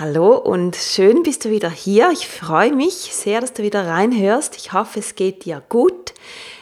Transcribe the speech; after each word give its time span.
Hallo 0.00 0.36
und 0.36 0.76
schön 0.76 1.24
bist 1.24 1.44
du 1.44 1.50
wieder 1.50 1.70
hier. 1.70 2.10
Ich 2.12 2.28
freue 2.28 2.72
mich 2.72 2.92
sehr, 2.94 3.40
dass 3.40 3.52
du 3.52 3.64
wieder 3.64 3.84
reinhörst. 3.84 4.54
Ich 4.56 4.72
hoffe, 4.72 5.00
es 5.00 5.16
geht 5.16 5.44
dir 5.44 5.60
gut. 5.68 6.14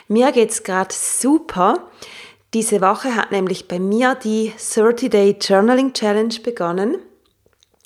Mir 0.08 0.32
geht 0.32 0.52
es 0.52 0.62
gerade 0.62 0.94
super. 0.94 1.90
Diese 2.54 2.80
Woche 2.80 3.14
hat 3.14 3.32
nämlich 3.32 3.68
bei 3.68 3.78
mir 3.78 4.14
die 4.14 4.54
30-Day 4.58 5.36
Journaling 5.38 5.92
Challenge 5.92 6.34
begonnen. 6.42 6.96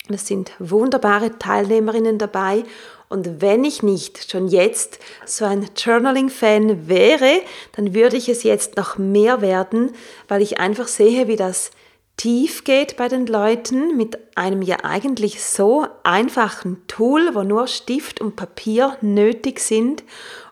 Es 0.07 0.25
sind 0.25 0.53
wunderbare 0.57 1.37
Teilnehmerinnen 1.37 2.17
dabei 2.17 2.63
und 3.09 3.41
wenn 3.41 3.65
ich 3.65 3.83
nicht 3.83 4.31
schon 4.31 4.47
jetzt 4.47 4.99
so 5.25 5.43
ein 5.43 5.67
Journaling-Fan 5.75 6.87
wäre, 6.87 7.41
dann 7.75 7.93
würde 7.93 8.15
ich 8.15 8.29
es 8.29 8.43
jetzt 8.43 8.77
noch 8.77 8.97
mehr 8.97 9.41
werden, 9.41 9.91
weil 10.29 10.41
ich 10.41 10.61
einfach 10.61 10.87
sehe, 10.87 11.27
wie 11.27 11.35
das 11.35 11.71
tief 12.17 12.63
geht 12.63 12.97
bei 12.97 13.07
den 13.07 13.25
Leuten 13.25 13.97
mit 13.97 14.17
einem 14.35 14.61
ja 14.61 14.77
eigentlich 14.83 15.43
so 15.43 15.87
einfachen 16.03 16.85
Tool, 16.87 17.33
wo 17.33 17.43
nur 17.43 17.67
Stift 17.67 18.21
und 18.21 18.35
Papier 18.35 18.97
nötig 19.01 19.59
sind. 19.59 20.03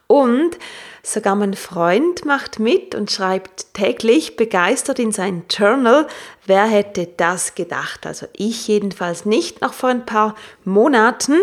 Und 0.08 0.58
sogar 1.04 1.36
mein 1.36 1.54
Freund 1.54 2.26
macht 2.26 2.60
mit 2.60 2.96
und 2.96 3.12
schreibt 3.12 3.74
täglich 3.76 4.36
begeistert 4.36 4.98
in 4.98 5.12
sein 5.12 5.44
Journal, 5.50 6.08
wer 6.48 6.66
hätte 6.66 7.08
das 7.18 7.54
gedacht? 7.54 8.08
Also 8.08 8.26
ich 8.34 8.68
jedenfalls 8.68 9.26
nicht, 9.26 9.62
noch 9.62 9.74
vor 9.74 9.90
ein 9.90 10.06
paar 10.08 10.34
Monaten. 10.66 11.38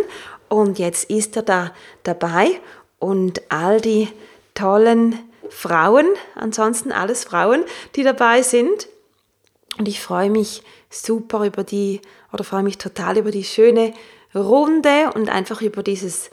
Und 0.48 0.80
jetzt 0.80 1.10
ist 1.10 1.36
er 1.36 1.42
da 1.42 1.72
dabei. 2.02 2.60
Und 2.98 3.42
all 3.50 3.80
die 3.80 4.08
tollen 4.54 5.18
Frauen, 5.48 6.06
ansonsten 6.34 6.90
alles 6.90 7.24
Frauen, 7.24 7.64
die 7.94 8.02
dabei 8.02 8.42
sind, 8.42 8.88
und 9.78 9.88
ich 9.88 10.00
freue 10.00 10.30
mich 10.30 10.62
super 10.90 11.44
über 11.44 11.64
die, 11.64 12.00
oder 12.32 12.44
freue 12.44 12.62
mich 12.62 12.78
total 12.78 13.18
über 13.18 13.30
die 13.30 13.44
schöne 13.44 13.92
Runde 14.34 15.10
und 15.14 15.28
einfach 15.28 15.62
über 15.62 15.82
dieses 15.82 16.30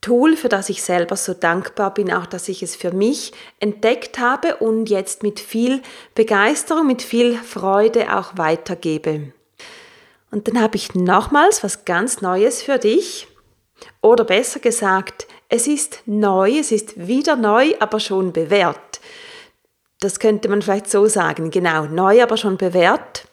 Tool, 0.00 0.36
für 0.36 0.50
das 0.50 0.68
ich 0.68 0.82
selber 0.82 1.16
so 1.16 1.32
dankbar 1.32 1.94
bin, 1.94 2.12
auch 2.12 2.26
dass 2.26 2.48
ich 2.48 2.62
es 2.62 2.76
für 2.76 2.92
mich 2.92 3.32
entdeckt 3.58 4.18
habe 4.18 4.56
und 4.56 4.90
jetzt 4.90 5.22
mit 5.22 5.40
viel 5.40 5.80
Begeisterung, 6.14 6.86
mit 6.86 7.00
viel 7.00 7.36
Freude 7.36 8.14
auch 8.14 8.36
weitergebe. 8.36 9.32
Und 10.30 10.46
dann 10.48 10.60
habe 10.60 10.76
ich 10.76 10.94
nochmals 10.94 11.64
was 11.64 11.84
ganz 11.84 12.20
Neues 12.20 12.60
für 12.60 12.78
dich. 12.78 13.28
Oder 14.02 14.24
besser 14.24 14.60
gesagt, 14.60 15.26
es 15.48 15.66
ist 15.66 16.02
neu, 16.06 16.58
es 16.58 16.72
ist 16.72 17.06
wieder 17.06 17.36
neu, 17.36 17.74
aber 17.78 18.00
schon 18.00 18.32
bewährt. 18.32 19.00
Das 20.04 20.18
könnte 20.18 20.50
man 20.50 20.60
vielleicht 20.60 20.90
so 20.90 21.06
sagen, 21.06 21.50
genau, 21.50 21.86
neu 21.86 22.22
aber 22.22 22.36
schon 22.36 22.58
bewährt. 22.58 23.26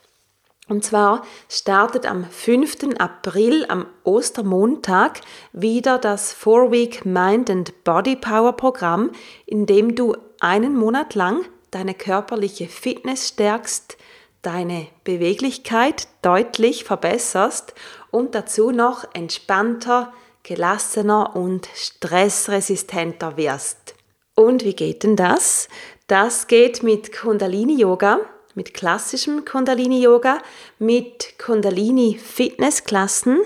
Und 0.70 0.86
zwar 0.86 1.26
startet 1.50 2.06
am 2.06 2.24
5. 2.24 2.98
April, 2.98 3.66
am 3.68 3.88
Ostermontag, 4.06 5.20
wieder 5.52 5.98
das 5.98 6.32
Four-Week 6.32 7.04
Mind 7.04 7.50
and 7.50 7.84
Body 7.84 8.16
Power 8.16 8.54
Programm, 8.54 9.12
in 9.46 9.66
dem 9.66 9.96
du 9.96 10.16
einen 10.40 10.74
Monat 10.74 11.14
lang 11.14 11.44
deine 11.72 11.94
körperliche 11.94 12.70
Fitness 12.70 13.28
stärkst, 13.28 13.98
deine 14.42 14.88
Beweglichkeit 15.04 16.08
deutlich 16.22 16.86
verbesserst 16.86 17.74
und 18.12 18.34
dazu 18.34 18.72
noch 18.72 19.04
entspannter, 19.14 20.14
gelassener 20.44 21.36
und 21.36 21.68
stressresistenter 21.76 23.36
wirst. 23.36 23.96
Und 24.36 24.64
wie 24.64 24.74
geht 24.74 25.04
denn 25.04 25.18
das? 25.18 25.68
Das 26.12 26.48
geht 26.48 26.84
mit 26.84 27.18
Kundalini-Yoga, 27.18 28.20
mit 28.54 28.74
klassischem 28.74 29.46
Kundalini-Yoga, 29.46 30.40
mit 30.78 31.40
Kundalini-Fitnessklassen, 31.40 33.40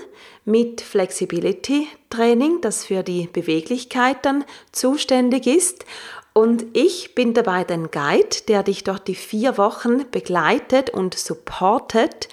mit 0.44 0.80
Flexibility-Training, 0.80 2.60
das 2.62 2.84
für 2.84 3.04
die 3.04 3.28
Beweglichkeit 3.32 4.16
dann 4.22 4.44
zuständig 4.72 5.46
ist. 5.46 5.84
Und 6.32 6.66
ich 6.72 7.14
bin 7.14 7.34
dabei 7.34 7.62
dein 7.62 7.92
Guide, 7.92 8.36
der 8.48 8.64
dich 8.64 8.82
durch 8.82 8.98
die 8.98 9.14
vier 9.14 9.58
Wochen 9.58 10.10
begleitet 10.10 10.90
und 10.90 11.16
supportet. 11.16 12.28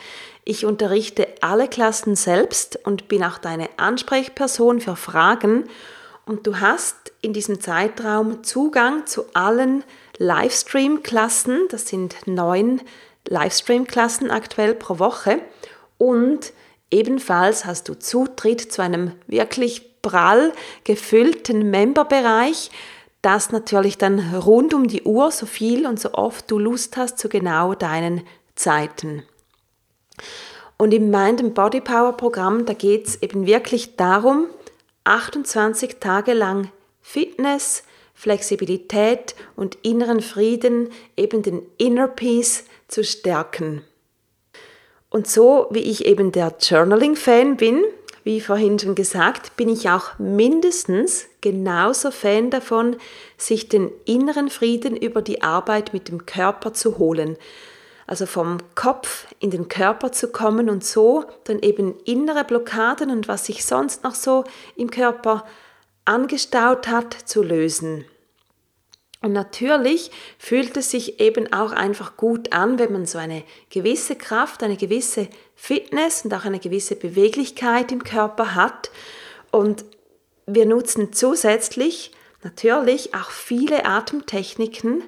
Ich 0.45 0.65
unterrichte 0.65 1.27
alle 1.41 1.67
Klassen 1.67 2.15
selbst 2.15 2.79
und 2.85 3.07
bin 3.07 3.23
auch 3.23 3.38
deine 3.38 3.69
Ansprechperson 3.77 4.81
für 4.81 4.95
Fragen. 4.95 5.65
Und 6.25 6.47
du 6.47 6.59
hast 6.59 7.13
in 7.21 7.33
diesem 7.33 7.61
Zeitraum 7.61 8.44
Zugang 8.44 9.05
zu 9.05 9.25
allen 9.35 9.83
Livestream-Klassen. 10.18 11.68
Das 11.69 11.88
sind 11.88 12.16
neun 12.25 12.81
Livestream-Klassen 13.28 14.31
aktuell 14.31 14.75
pro 14.75 15.00
Woche. 15.00 15.40
Und 15.97 16.53
ebenfalls 16.91 17.66
hast 17.66 17.90
du 17.90 17.96
Zutritt 17.96 18.72
zu 18.72 18.81
einem 18.81 19.13
wirklich 19.28 20.01
prall 20.01 20.53
gefüllten 20.84 21.72
Memberbereich, 21.72 22.69
das 23.22 23.51
natürlich 23.51 23.97
dann 23.97 24.35
rund 24.35 24.74
um 24.74 24.88
die 24.88 25.03
Uhr 25.03 25.31
so 25.31 25.46
viel 25.46 25.88
und 25.88 26.00
so 26.00 26.13
oft 26.13 26.51
du 26.51 26.59
Lust 26.59 26.97
hast 26.97 27.18
zu 27.18 27.30
genau 27.30 27.74
deinen 27.74 28.22
Zeiten. 28.56 29.24
Und 30.78 30.94
im 30.94 31.09
Mind 31.09 31.40
and 31.40 31.53
Body 31.56 31.80
Power 31.80 32.18
Programm, 32.18 32.66
da 32.66 32.74
geht 32.74 33.07
es 33.07 33.22
eben 33.22 33.45
wirklich 33.45 33.95
darum, 33.95 34.47
28 35.06 36.00
Tage 36.00 36.34
lang 36.34 36.69
Fitness, 37.01 37.84
Flexibilität 38.13 39.35
und 39.56 39.78
inneren 39.81 40.22
Frieden, 40.22 40.90
eben 41.18 41.41
den 41.41 41.62
Inner 41.78 42.07
Peace 42.07 42.66
zu 42.88 43.03
stärken. 43.03 43.84
Und 45.09 45.28
so 45.28 45.68
wie 45.69 45.79
ich 45.79 46.06
eben 46.06 46.31
der 46.31 46.56
Journaling-Fan 46.59 47.57
bin, 47.57 47.84
wie 48.24 48.40
vorhin 48.40 48.79
schon 48.79 48.96
gesagt, 48.96 49.57
bin 49.57 49.68
ich 49.68 49.90
auch 49.90 50.18
mindestens 50.18 51.28
genauso 51.41 52.09
Fan 52.09 52.50
davon, 52.50 52.96
sich 53.38 53.68
den 53.68 53.91
inneren 54.06 54.50
Frieden 54.50 54.95
über 54.95 55.22
die 55.22 55.41
Arbeit 55.41 55.94
mit 55.94 56.07
dem 56.07 56.25
Körper 56.25 56.74
zu 56.74 56.97
holen. 56.97 57.38
Also 58.07 58.25
vom 58.25 58.57
Kopf 58.75 59.28
in 59.40 59.51
den 59.51 59.68
Körper 59.68 60.12
zu 60.12 60.30
kommen 60.30 60.69
und 60.69 60.84
so 60.84 61.25
dann 61.45 61.59
eben 61.59 61.95
innere 62.06 62.44
Blockaden 62.44 63.12
und 63.12 63.27
was 63.27 63.45
sich 63.45 63.65
sonst 63.65 64.04
noch 64.04 64.15
so 64.15 64.45
im 64.75 64.89
Körper 64.89 65.45
angestaut 66.05 66.88
hat, 66.88 67.13
zu 67.13 67.41
lösen. 67.41 68.05
Und 69.21 69.31
natürlich 69.31 70.11
fühlt 70.38 70.75
es 70.75 70.91
sich 70.91 71.21
eben 71.21 71.53
auch 71.53 71.71
einfach 71.71 72.17
gut 72.17 72.51
an, 72.51 72.77
wenn 72.77 72.91
man 72.91 73.05
so 73.05 73.17
eine 73.17 73.44
gewisse 73.69 74.17
Kraft, 74.17 74.61
eine 74.63 74.75
gewisse 74.75 75.29
Fitness 75.55 76.25
und 76.25 76.33
auch 76.33 76.44
eine 76.44 76.59
gewisse 76.59 76.97
Beweglichkeit 76.97 77.94
im 77.94 78.03
Körper 78.03 78.53
hat. 78.53 78.91
Und 79.50 79.85
wir 80.45 80.65
nutzen 80.65 81.13
zusätzlich 81.13 82.11
natürlich 82.44 83.15
auch 83.15 83.29
viele 83.29 83.85
Atemtechniken 83.85 85.03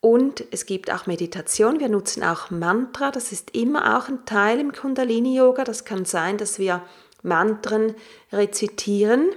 und 0.00 0.44
es 0.50 0.64
gibt 0.64 0.90
auch 0.90 1.06
Meditation. 1.06 1.78
Wir 1.78 1.90
nutzen 1.90 2.22
auch 2.22 2.50
Mantra. 2.50 3.10
Das 3.10 3.32
ist 3.32 3.54
immer 3.54 3.98
auch 3.98 4.08
ein 4.08 4.24
Teil 4.24 4.60
im 4.60 4.72
Kundalini-Yoga. 4.72 5.64
Das 5.64 5.84
kann 5.84 6.06
sein, 6.06 6.38
dass 6.38 6.58
wir 6.58 6.82
Mantren 7.22 7.94
rezitieren 8.32 9.28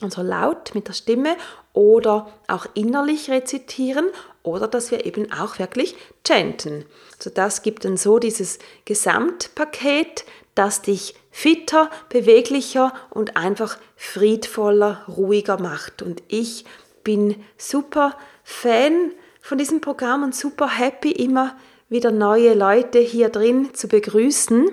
also 0.00 0.22
laut 0.22 0.74
mit 0.74 0.88
der 0.88 0.92
Stimme 0.92 1.36
oder 1.72 2.28
auch 2.48 2.66
innerlich 2.74 3.30
rezitieren 3.30 4.06
oder 4.42 4.68
dass 4.68 4.90
wir 4.90 5.06
eben 5.06 5.32
auch 5.32 5.58
wirklich 5.58 5.96
chanten. 6.26 6.84
So 7.18 7.30
das 7.30 7.62
gibt 7.62 7.84
dann 7.84 7.96
so 7.96 8.18
dieses 8.18 8.58
Gesamtpaket, 8.84 10.24
das 10.54 10.82
dich 10.82 11.14
fitter, 11.30 11.90
beweglicher 12.08 12.92
und 13.10 13.36
einfach 13.36 13.78
friedvoller, 13.96 15.04
ruhiger 15.08 15.60
macht. 15.60 16.02
Und 16.02 16.22
ich 16.28 16.64
bin 17.04 17.36
super 17.58 18.16
Fan 18.42 19.12
von 19.40 19.58
diesem 19.58 19.80
Programm 19.80 20.22
und 20.22 20.34
super 20.34 20.68
happy, 20.68 21.12
immer 21.12 21.56
wieder 21.88 22.10
neue 22.10 22.54
Leute 22.54 22.98
hier 22.98 23.28
drin 23.28 23.74
zu 23.74 23.88
begrüßen. 23.88 24.70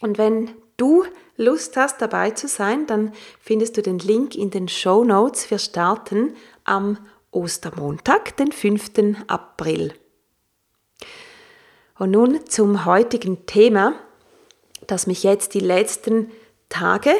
Und 0.00 0.18
wenn 0.18 0.50
du 0.76 1.04
Lust 1.36 1.76
hast, 1.76 2.00
dabei 2.00 2.30
zu 2.30 2.48
sein, 2.48 2.86
dann 2.86 3.12
findest 3.40 3.76
du 3.76 3.82
den 3.82 3.98
Link 3.98 4.34
in 4.34 4.50
den 4.50 4.68
Show 4.68 5.04
Notes. 5.04 5.50
Wir 5.50 5.58
starten 5.58 6.34
am 6.64 6.98
Ostermontag, 7.30 8.36
den 8.36 8.52
5. 8.52 9.24
April. 9.26 9.92
Und 11.98 12.10
nun 12.10 12.46
zum 12.46 12.84
heutigen 12.84 13.46
Thema, 13.46 13.94
das 14.86 15.06
mich 15.06 15.22
jetzt 15.22 15.54
die 15.54 15.60
letzten 15.60 16.30
Tage 16.68 17.12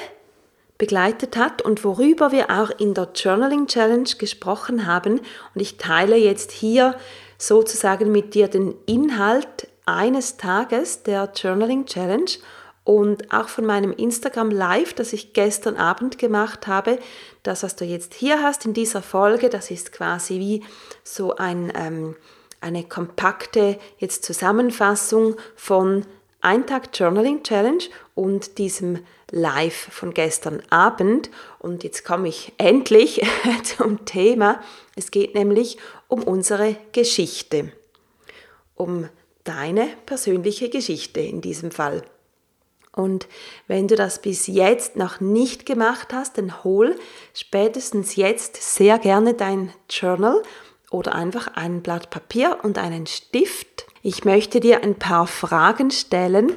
begleitet 0.79 1.37
hat 1.37 1.63
und 1.63 1.85
worüber 1.85 2.33
wir 2.33 2.51
auch 2.51 2.71
in 2.79 2.95
der 2.95 3.09
Journaling 3.15 3.67
Challenge 3.67 4.09
gesprochen 4.19 4.87
haben. 4.87 5.21
Und 5.55 5.61
ich 5.61 5.79
teile 5.79 6.17
jetzt 6.17 6.53
hier 6.53 6.97
sozusagen 7.39 8.13
mit 8.13 8.35
dir 8.35 8.49
den 8.49 8.75
Inhalt 8.87 9.69
eines 9.87 10.37
Tages 10.37 11.03
der 11.03 11.31
Journaling 11.35 11.87
Challenge 11.87 12.31
und 12.87 13.33
auch 13.33 13.49
von 13.49 13.67
meinem 13.67 13.93
Instagram 13.93 14.53
Live, 14.53 14.95
das 14.95 15.13
ich 15.13 15.33
gestern 15.33 15.77
Abend 15.77 16.19
gemacht 16.19 16.69
habe. 16.69 17.01
Das, 17.43 17.65
was 17.65 17.75
du 17.75 17.85
jetzt 17.85 18.15
hier 18.15 18.41
hast 18.41 18.65
in 18.65 18.75
dieser 18.75 19.03
Folge, 19.03 19.49
das 19.49 19.73
ist 19.73 19.91
quasi 19.91 20.39
wie 20.39 20.65
so 21.03 21.35
ein, 21.35 21.73
ähm, 21.75 22.15
eine 22.61 22.85
kompakte 22.85 23.77
jetzt 23.99 24.25
Zusammenfassung 24.25 25.35
von 25.57 26.07
ein 26.41 26.65
Tag 26.65 26.97
Journaling 26.97 27.43
Challenge 27.43 27.83
und 28.15 28.57
diesem 28.59 29.01
Live 29.33 29.89
von 29.91 30.15
gestern 30.15 30.63
Abend. 30.71 31.29
Und 31.59 31.83
jetzt 31.83 32.05
komme 32.05 32.29
ich 32.29 32.53
endlich 32.57 33.21
zum 33.65 34.05
Thema. 34.05 34.61
Es 34.95 35.11
geht 35.11 35.35
nämlich 35.35 35.77
um 36.07 36.23
unsere 36.23 36.77
Geschichte, 36.93 37.73
um 38.77 39.09
deine 39.43 39.89
persönliche 40.07 40.69
Geschichte 40.69 41.19
in 41.19 41.41
diesem 41.41 41.73
Fall. 41.73 42.05
Und 42.97 43.29
wenn 43.69 43.89
du 43.89 43.95
das 43.95 44.23
bis 44.23 44.47
jetzt 44.47 44.97
noch 44.97 45.21
nicht 45.21 45.67
gemacht 45.67 46.15
hast, 46.15 46.39
dann 46.39 46.65
hol 46.65 46.97
spätestens 47.35 48.17
jetzt 48.17 48.57
sehr 48.57 48.99
gerne 48.99 49.35
dein 49.35 49.71
Journal 49.91 50.43
oder 50.91 51.15
einfach 51.15 51.49
ein 51.55 51.83
Blatt 51.83 52.09
Papier 52.09 52.59
und 52.63 52.79
einen 52.79 53.07
Stift. 53.07 53.87
Ich 54.03 54.25
möchte 54.25 54.61
dir 54.61 54.83
ein 54.83 54.95
paar 54.95 55.27
Fragen 55.27 55.91
stellen. 55.91 56.55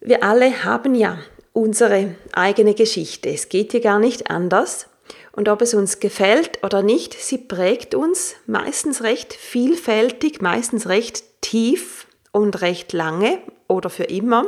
Wir 0.00 0.22
alle 0.22 0.64
haben 0.64 0.94
ja 0.94 1.18
unsere 1.54 2.14
eigene 2.32 2.74
Geschichte. 2.74 3.30
Es 3.30 3.48
geht 3.48 3.72
hier 3.72 3.80
gar 3.80 3.98
nicht 3.98 4.30
anders. 4.30 4.88
Und 5.32 5.48
ob 5.48 5.62
es 5.62 5.72
uns 5.72 6.00
gefällt 6.00 6.62
oder 6.62 6.82
nicht, 6.82 7.14
sie 7.14 7.38
prägt 7.38 7.94
uns 7.94 8.34
meistens 8.46 9.02
recht 9.02 9.32
vielfältig, 9.32 10.42
meistens 10.42 10.86
recht 10.86 11.24
tief 11.40 12.06
und 12.30 12.60
recht 12.60 12.92
lange 12.92 13.38
oder 13.68 13.88
für 13.88 14.04
immer. 14.04 14.44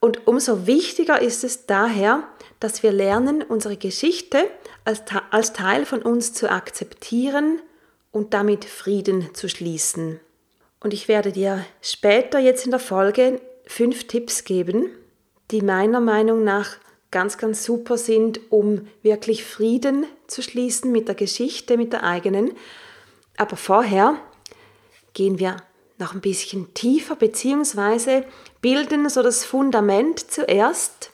Und 0.00 0.26
umso 0.26 0.66
wichtiger 0.66 1.20
ist 1.20 1.44
es 1.44 1.66
daher, 1.66 2.24
dass 2.60 2.82
wir 2.82 2.92
lernen, 2.92 3.42
unsere 3.42 3.76
Geschichte 3.76 4.38
als, 4.84 5.02
als 5.30 5.52
Teil 5.52 5.84
von 5.84 6.02
uns 6.02 6.32
zu 6.32 6.50
akzeptieren 6.50 7.60
und 8.12 8.34
damit 8.34 8.64
Frieden 8.64 9.34
zu 9.34 9.48
schließen. 9.48 10.20
Und 10.80 10.94
ich 10.94 11.08
werde 11.08 11.32
dir 11.32 11.64
später 11.82 12.38
jetzt 12.38 12.64
in 12.64 12.70
der 12.70 12.80
Folge 12.80 13.40
fünf 13.66 14.06
Tipps 14.06 14.44
geben, 14.44 14.90
die 15.50 15.62
meiner 15.62 16.00
Meinung 16.00 16.44
nach 16.44 16.76
ganz, 17.10 17.38
ganz 17.38 17.64
super 17.64 17.98
sind, 17.98 18.40
um 18.50 18.86
wirklich 19.02 19.44
Frieden 19.44 20.06
zu 20.26 20.42
schließen 20.42 20.92
mit 20.92 21.08
der 21.08 21.14
Geschichte, 21.14 21.76
mit 21.76 21.92
der 21.92 22.04
eigenen. 22.04 22.52
Aber 23.36 23.56
vorher 23.56 24.16
gehen 25.14 25.38
wir 25.38 25.56
noch 25.98 26.14
ein 26.14 26.20
bisschen 26.20 26.74
tiefer, 26.74 27.16
beziehungsweise 27.16 28.24
bilden 28.60 29.08
so 29.08 29.22
das 29.22 29.44
Fundament 29.44 30.30
zuerst. 30.30 31.10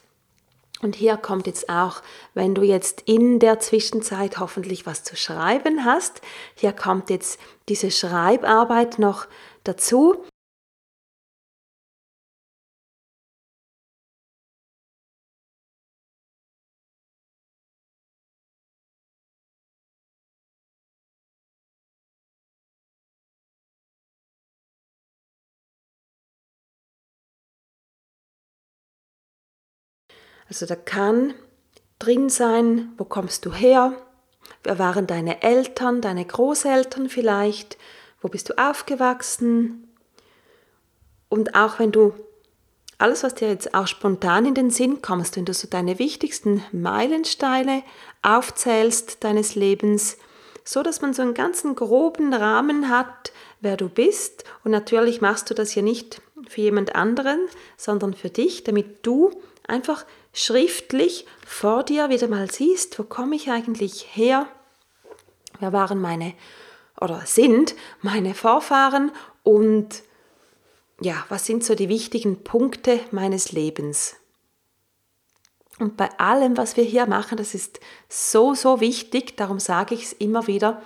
Und 0.82 0.96
hier 0.96 1.16
kommt 1.16 1.46
jetzt 1.46 1.68
auch, 1.68 2.02
wenn 2.34 2.56
du 2.56 2.62
jetzt 2.62 3.02
in 3.02 3.38
der 3.38 3.60
Zwischenzeit 3.60 4.38
hoffentlich 4.40 4.84
was 4.84 5.04
zu 5.04 5.16
schreiben 5.16 5.84
hast, 5.84 6.20
hier 6.56 6.72
kommt 6.72 7.08
jetzt 7.08 7.38
diese 7.68 7.92
Schreibarbeit 7.92 8.98
noch 8.98 9.26
dazu. 9.62 10.24
Also 30.48 30.66
da 30.66 30.76
kann 30.76 31.34
drin 31.98 32.28
sein, 32.28 32.92
wo 32.96 33.04
kommst 33.04 33.46
du 33.46 33.52
her? 33.52 33.94
Wer 34.64 34.78
waren 34.78 35.06
deine 35.06 35.42
Eltern, 35.42 36.00
deine 36.00 36.24
Großeltern 36.24 37.08
vielleicht? 37.08 37.78
Wo 38.20 38.28
bist 38.28 38.48
du 38.48 38.58
aufgewachsen? 38.58 39.88
Und 41.28 41.54
auch 41.54 41.78
wenn 41.78 41.92
du 41.92 42.12
alles, 42.98 43.24
was 43.24 43.34
dir 43.34 43.48
jetzt 43.48 43.74
auch 43.74 43.88
spontan 43.88 44.46
in 44.46 44.54
den 44.54 44.70
Sinn 44.70 45.02
kommst, 45.02 45.36
wenn 45.36 45.44
du 45.44 45.52
so 45.52 45.66
deine 45.66 45.98
wichtigsten 45.98 46.62
Meilensteine 46.70 47.82
aufzählst 48.22 49.24
deines 49.24 49.56
Lebens, 49.56 50.18
so 50.64 50.84
dass 50.84 51.00
man 51.00 51.12
so 51.12 51.22
einen 51.22 51.34
ganzen 51.34 51.74
groben 51.74 52.32
Rahmen 52.32 52.88
hat, 52.88 53.32
wer 53.60 53.76
du 53.76 53.88
bist. 53.88 54.44
Und 54.62 54.70
natürlich 54.70 55.20
machst 55.20 55.50
du 55.50 55.54
das 55.54 55.74
ja 55.74 55.82
nicht 55.82 56.22
für 56.48 56.60
jemand 56.60 56.94
anderen, 56.94 57.40
sondern 57.76 58.14
für 58.14 58.30
dich, 58.30 58.62
damit 58.62 59.04
du 59.04 59.30
einfach 59.72 60.04
schriftlich 60.32 61.26
vor 61.46 61.82
dir 61.82 62.10
wieder 62.10 62.28
mal 62.28 62.50
siehst, 62.50 62.98
wo 62.98 63.04
komme 63.04 63.34
ich 63.34 63.50
eigentlich 63.50 64.06
her? 64.12 64.46
Wer 65.58 65.72
waren 65.72 66.00
meine 66.00 66.34
oder 67.00 67.22
sind 67.24 67.74
meine 68.02 68.34
Vorfahren 68.34 69.10
und 69.42 70.02
ja, 71.00 71.24
was 71.28 71.46
sind 71.46 71.64
so 71.64 71.74
die 71.74 71.88
wichtigen 71.88 72.44
Punkte 72.44 73.00
meines 73.10 73.52
Lebens? 73.52 74.16
Und 75.78 75.96
bei 75.96 76.10
allem, 76.18 76.56
was 76.56 76.76
wir 76.76 76.84
hier 76.84 77.06
machen, 77.06 77.38
das 77.38 77.54
ist 77.54 77.80
so, 78.08 78.54
so 78.54 78.80
wichtig, 78.80 79.36
darum 79.36 79.58
sage 79.58 79.94
ich 79.94 80.04
es 80.04 80.12
immer 80.12 80.46
wieder, 80.46 80.82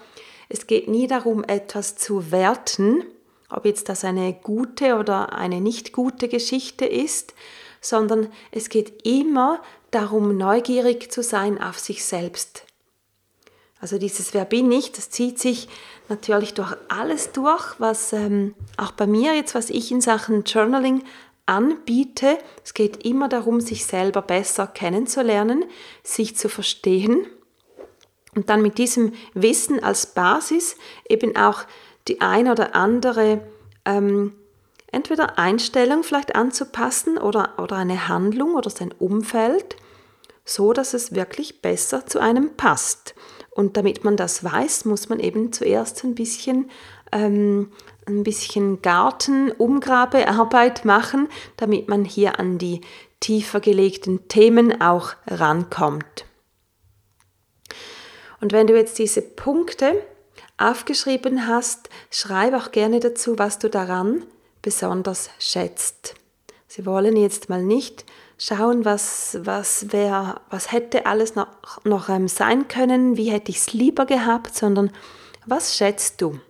es 0.49 0.67
geht 0.67 0.89
nie 0.89 1.09
darum, 1.09 1.45
etwas 1.45 1.97
zu 1.97 2.31
werten, 2.31 3.05
ob 3.51 3.67
jetzt 3.67 3.89
das 3.89 4.05
eine 4.05 4.33
gute 4.33 4.97
oder 4.97 5.33
eine 5.33 5.61
nicht 5.61 5.93
gute 5.93 6.29
Geschichte 6.29 6.87
ist, 6.87 7.35
sondern 7.81 8.29
es 8.51 8.69
geht 8.69 9.07
immer 9.07 9.63
darum, 9.91 10.37
neugierig 10.37 11.11
zu 11.11 11.23
sein 11.23 11.61
auf 11.61 11.79
sich 11.79 12.05
selbst. 12.05 12.65
Also 13.81 13.99
dieses 13.99 14.33
Wer 14.35 14.45
bin 14.45 14.73
ich, 14.73 14.93
das 14.93 15.11
zieht 15.11 15.39
sich 15.39 15.69
natürlich 16.09 16.55
durch 16.55 16.75
alles 16.89 17.33
durch, 17.33 17.79
was 17.79 18.13
ähm, 18.13 18.55
auch 18.77 18.93
bei 18.93 19.07
mir 19.07 19.35
jetzt, 19.35 19.55
was 19.55 19.71
ich 19.71 19.93
in 19.93 20.01
Sachen 20.01 20.45
Journaling 20.45 21.03
anbiete. 21.45 22.39
Es 22.65 22.75
geht 22.75 23.05
immer 23.05 23.29
darum, 23.29 23.61
sich 23.61 23.87
selber 23.87 24.23
besser 24.23 24.67
kennenzulernen, 24.67 25.65
sich 26.03 26.37
zu 26.37 26.49
verstehen 26.49 27.27
und 28.35 28.51
dann 28.51 28.63
mit 28.63 28.79
diesem 28.79 29.13
Wissen 29.35 29.83
als 29.83 30.07
Basis 30.07 30.77
eben 31.09 31.37
auch 31.37 31.65
die 32.09 32.21
ein 32.21 32.49
oder 32.49 32.75
andere 32.75 33.41
ähm, 33.85 34.35
entweder 34.93 35.39
Einstellung 35.39 36.03
vielleicht 36.03 36.35
anzupassen 36.35 37.19
oder, 37.19 37.55
oder 37.59 37.77
eine 37.77 38.09
Handlung 38.09 38.55
oder 38.55 38.71
sein 38.71 38.93
Umfeld, 38.93 39.77
so 40.45 40.73
dass 40.73 40.95
es 40.95 41.15
wirklich 41.15 41.61
besser 41.61 42.07
zu 42.07 42.21
einem 42.21 42.57
passt. 42.57 43.15
Und 43.51 43.77
damit 43.77 44.05
man 44.05 44.17
das 44.17 44.45
weiß, 44.45 44.85
muss 44.85 45.09
man 45.09 45.19
eben 45.19 45.53
zuerst 45.53 46.05
ein 46.05 46.15
bisschen, 46.15 46.71
ähm, 47.11 47.73
ein 48.07 48.23
bisschen 48.23 48.83
Garten-Umgrabearbeit 48.83 50.85
machen, 50.85 51.29
damit 51.57 51.89
man 51.89 52.05
hier 52.05 52.39
an 52.39 52.59
die 52.59 52.83
tiefer 53.21 53.61
gelegten 53.61 54.29
Themen 54.29 54.81
auch 54.81 55.15
rankommt. 55.27 56.27
Und 58.41 58.53
wenn 58.53 58.67
du 58.67 58.77
jetzt 58.77 58.99
diese 58.99 59.23
Punkte 59.23 60.03
aufgeschrieben 60.59 61.47
hast, 61.47 61.89
schreib 62.11 62.55
auch 62.55 62.71
gerne 62.71 63.01
dazu, 63.01 63.39
was 63.39 63.59
du 63.59 63.71
daran 63.71 64.25
besonders 64.67 65.31
schätzt. 65.39 66.17
Sie 66.67 66.85
wollen 66.87 67.17
jetzt 67.17 67.49
mal 67.49 67.63
nicht 67.63 68.05
schauen, 68.37 68.85
was, 68.85 69.39
was, 69.43 69.93
wär, 69.93 70.41
was 70.51 70.73
hätte 70.73 71.07
alles 71.07 71.37
noch, 71.37 71.85
noch 71.85 72.09
ähm, 72.09 72.27
sein 72.27 72.67
können, 72.67 73.17
wie 73.17 73.31
hätte 73.31 73.53
ich 73.53 73.59
es 73.59 73.73
lieber 73.73 74.07
gehabt, 74.07 74.57
sondern 74.57 74.91
was 75.47 75.77
schätzt 75.77 76.21
du? 76.21 76.41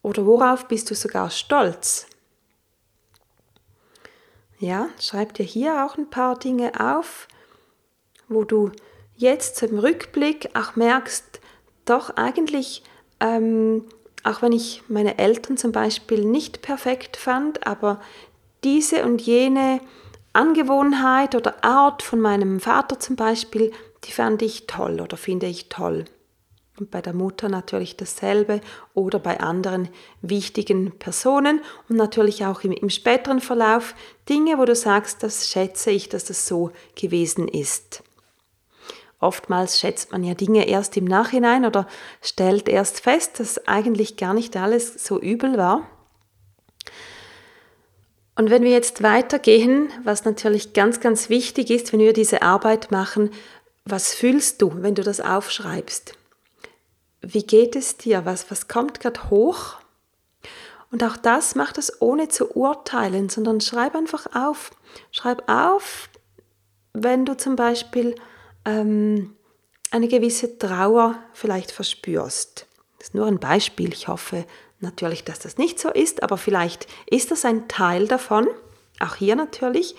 Oder 0.00 0.24
worauf 0.24 0.68
bist 0.68 0.90
du 0.90 0.94
sogar 0.94 1.28
stolz? 1.28 2.06
Ja, 4.58 4.88
schreib 4.98 5.34
dir 5.34 5.44
hier 5.44 5.84
auch 5.84 5.98
ein 5.98 6.08
paar 6.08 6.38
Dinge 6.38 6.80
auf, 6.80 7.28
wo 8.26 8.44
du 8.44 8.72
jetzt 9.16 9.62
im 9.62 9.78
Rückblick 9.78 10.48
auch 10.54 10.76
merkst, 10.76 11.42
doch 11.84 12.16
eigentlich 12.16 12.82
ähm, 13.20 13.84
auch 14.26 14.42
wenn 14.42 14.52
ich 14.52 14.82
meine 14.88 15.18
Eltern 15.18 15.56
zum 15.56 15.72
Beispiel 15.72 16.24
nicht 16.24 16.62
perfekt 16.62 17.16
fand, 17.16 17.66
aber 17.66 18.00
diese 18.64 19.04
und 19.04 19.22
jene 19.22 19.80
Angewohnheit 20.32 21.34
oder 21.34 21.64
Art 21.64 22.02
von 22.02 22.20
meinem 22.20 22.60
Vater 22.60 22.98
zum 22.98 23.16
Beispiel, 23.16 23.72
die 24.04 24.12
fand 24.12 24.42
ich 24.42 24.66
toll 24.66 25.00
oder 25.00 25.16
finde 25.16 25.46
ich 25.46 25.68
toll. 25.68 26.04
Und 26.78 26.90
bei 26.90 27.00
der 27.00 27.14
Mutter 27.14 27.48
natürlich 27.48 27.96
dasselbe 27.96 28.60
oder 28.92 29.18
bei 29.18 29.40
anderen 29.40 29.88
wichtigen 30.20 30.92
Personen 30.98 31.62
und 31.88 31.96
natürlich 31.96 32.44
auch 32.44 32.64
im, 32.64 32.72
im 32.72 32.90
späteren 32.90 33.40
Verlauf 33.40 33.94
Dinge, 34.28 34.58
wo 34.58 34.66
du 34.66 34.74
sagst, 34.74 35.22
das 35.22 35.48
schätze 35.48 35.90
ich, 35.90 36.10
dass 36.10 36.26
das 36.26 36.46
so 36.46 36.72
gewesen 36.94 37.48
ist. 37.48 38.02
Oftmals 39.18 39.80
schätzt 39.80 40.12
man 40.12 40.24
ja 40.24 40.34
Dinge 40.34 40.68
erst 40.68 40.96
im 40.96 41.04
Nachhinein 41.04 41.64
oder 41.64 41.86
stellt 42.20 42.68
erst 42.68 43.00
fest, 43.00 43.40
dass 43.40 43.66
eigentlich 43.66 44.16
gar 44.16 44.34
nicht 44.34 44.56
alles 44.56 45.02
so 45.02 45.18
übel 45.18 45.56
war. 45.56 45.88
Und 48.34 48.50
wenn 48.50 48.62
wir 48.62 48.70
jetzt 48.70 49.02
weitergehen, 49.02 49.90
was 50.04 50.26
natürlich 50.26 50.74
ganz, 50.74 51.00
ganz 51.00 51.30
wichtig 51.30 51.70
ist, 51.70 51.92
wenn 51.92 52.00
wir 52.00 52.12
diese 52.12 52.42
Arbeit 52.42 52.90
machen, 52.90 53.30
was 53.86 54.12
fühlst 54.12 54.60
du, 54.60 54.82
wenn 54.82 54.94
du 54.94 55.02
das 55.02 55.20
aufschreibst? 55.20 56.12
Wie 57.22 57.44
geht 57.44 57.74
es 57.76 57.96
dir? 57.96 58.26
Was, 58.26 58.50
was 58.50 58.68
kommt 58.68 59.00
gerade 59.00 59.30
hoch? 59.30 59.76
Und 60.90 61.02
auch 61.02 61.16
das 61.16 61.54
macht 61.54 61.78
es 61.78 62.00
ohne 62.02 62.28
zu 62.28 62.54
urteilen, 62.54 63.30
sondern 63.30 63.60
schreib 63.60 63.94
einfach 63.94 64.26
auf. 64.34 64.70
Schreib 65.10 65.48
auf, 65.48 66.10
wenn 66.92 67.24
du 67.24 67.36
zum 67.36 67.56
Beispiel 67.56 68.16
ähm, 68.66 69.34
eine 69.90 70.08
gewisse 70.08 70.58
Trauer 70.58 71.18
vielleicht 71.32 71.70
verspürst. 71.70 72.66
Das 72.98 73.08
ist 73.08 73.14
nur 73.14 73.26
ein 73.26 73.38
Beispiel. 73.38 73.92
Ich 73.92 74.08
hoffe 74.08 74.44
natürlich, 74.80 75.24
dass 75.24 75.38
das 75.38 75.56
nicht 75.56 75.78
so 75.78 75.90
ist, 75.90 76.22
aber 76.22 76.36
vielleicht 76.36 76.86
ist 77.08 77.30
das 77.30 77.44
ein 77.44 77.68
Teil 77.68 78.06
davon. 78.06 78.46
Auch 79.00 79.14
hier 79.14 79.36
natürlich 79.36 79.96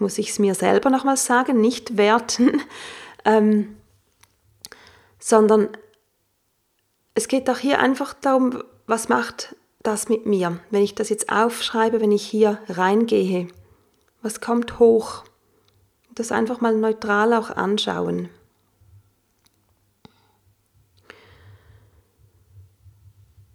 muss 0.00 0.18
ich 0.18 0.30
es 0.30 0.38
mir 0.38 0.54
selber 0.54 0.90
nochmal 0.90 1.16
sagen, 1.16 1.60
nicht 1.60 1.96
werten, 1.96 2.62
ähm, 3.24 3.76
sondern 5.18 5.68
es 7.14 7.28
geht 7.28 7.50
auch 7.50 7.58
hier 7.58 7.80
einfach 7.80 8.14
darum, 8.14 8.62
was 8.86 9.08
macht 9.08 9.54
das 9.82 10.08
mit 10.08 10.26
mir, 10.26 10.58
wenn 10.70 10.82
ich 10.82 10.94
das 10.94 11.08
jetzt 11.08 11.30
aufschreibe, 11.30 12.00
wenn 12.00 12.12
ich 12.12 12.26
hier 12.26 12.58
reingehe. 12.68 13.48
Was 14.22 14.40
kommt 14.40 14.78
hoch? 14.78 15.24
Das 16.20 16.32
einfach 16.32 16.60
mal 16.60 16.76
neutral 16.76 17.32
auch 17.32 17.50
anschauen. 17.50 18.28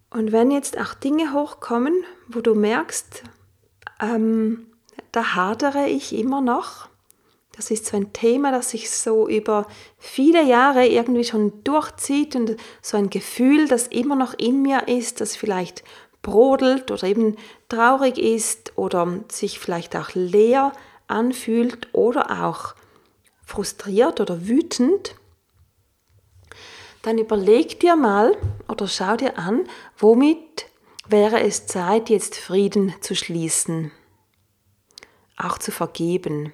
Und 0.10 0.32
wenn 0.32 0.50
jetzt 0.50 0.80
auch 0.80 0.94
Dinge 0.94 1.34
hochkommen, 1.34 1.94
wo 2.28 2.42
du 2.42 2.56
merkst, 2.56 3.24
ähm, 4.02 4.68
da 5.12 5.36
hadere 5.36 5.88
ich 5.88 6.16
immer 6.16 6.42
noch, 6.42 6.88
das 7.52 7.72
ist 7.72 7.86
so 7.86 7.98
ein 7.98 8.12
Thema, 8.12 8.52
das 8.52 8.72
sich 8.72 8.90
so 8.90 9.28
über 9.28 9.68
viele 9.98 10.44
Jahre 10.44 10.88
irgendwie 10.88 11.24
schon 11.24 11.64
durchzieht 11.64 12.36
und 12.36 12.58
so 12.82 12.98
ein 12.98 13.10
Gefühl, 13.10 13.68
das 13.68 13.88
immer 13.88 14.16
noch 14.16 14.34
in 14.34 14.62
mir 14.62 14.88
ist, 14.88 15.22
das 15.22 15.36
vielleicht 15.36 15.84
brodelt 16.22 16.92
oder 16.92 17.04
eben 17.04 17.36
traurig 17.70 18.18
ist 18.18 18.78
oder 18.78 19.20
sich 19.30 19.60
vielleicht 19.60 19.96
auch 19.96 20.10
leer 20.16 20.74
anfühlt 21.08 21.94
oder 21.94 22.46
auch 22.46 22.76
frustriert 23.46 24.20
oder 24.20 24.48
wütend, 24.48 25.16
dann 27.04 27.18
überleg 27.18 27.80
dir 27.80 27.96
mal 27.96 28.36
oder 28.68 28.88
schau 28.88 29.16
dir 29.16 29.38
an, 29.38 29.68
womit 29.98 30.66
wäre 31.08 31.42
es 31.42 31.68
Zeit, 31.68 32.10
jetzt 32.10 32.36
Frieden 32.36 32.94
zu 33.02 33.16
schließen, 33.16 33.92
auch 35.38 35.60
zu 35.60 35.72
vergeben. 35.72 36.52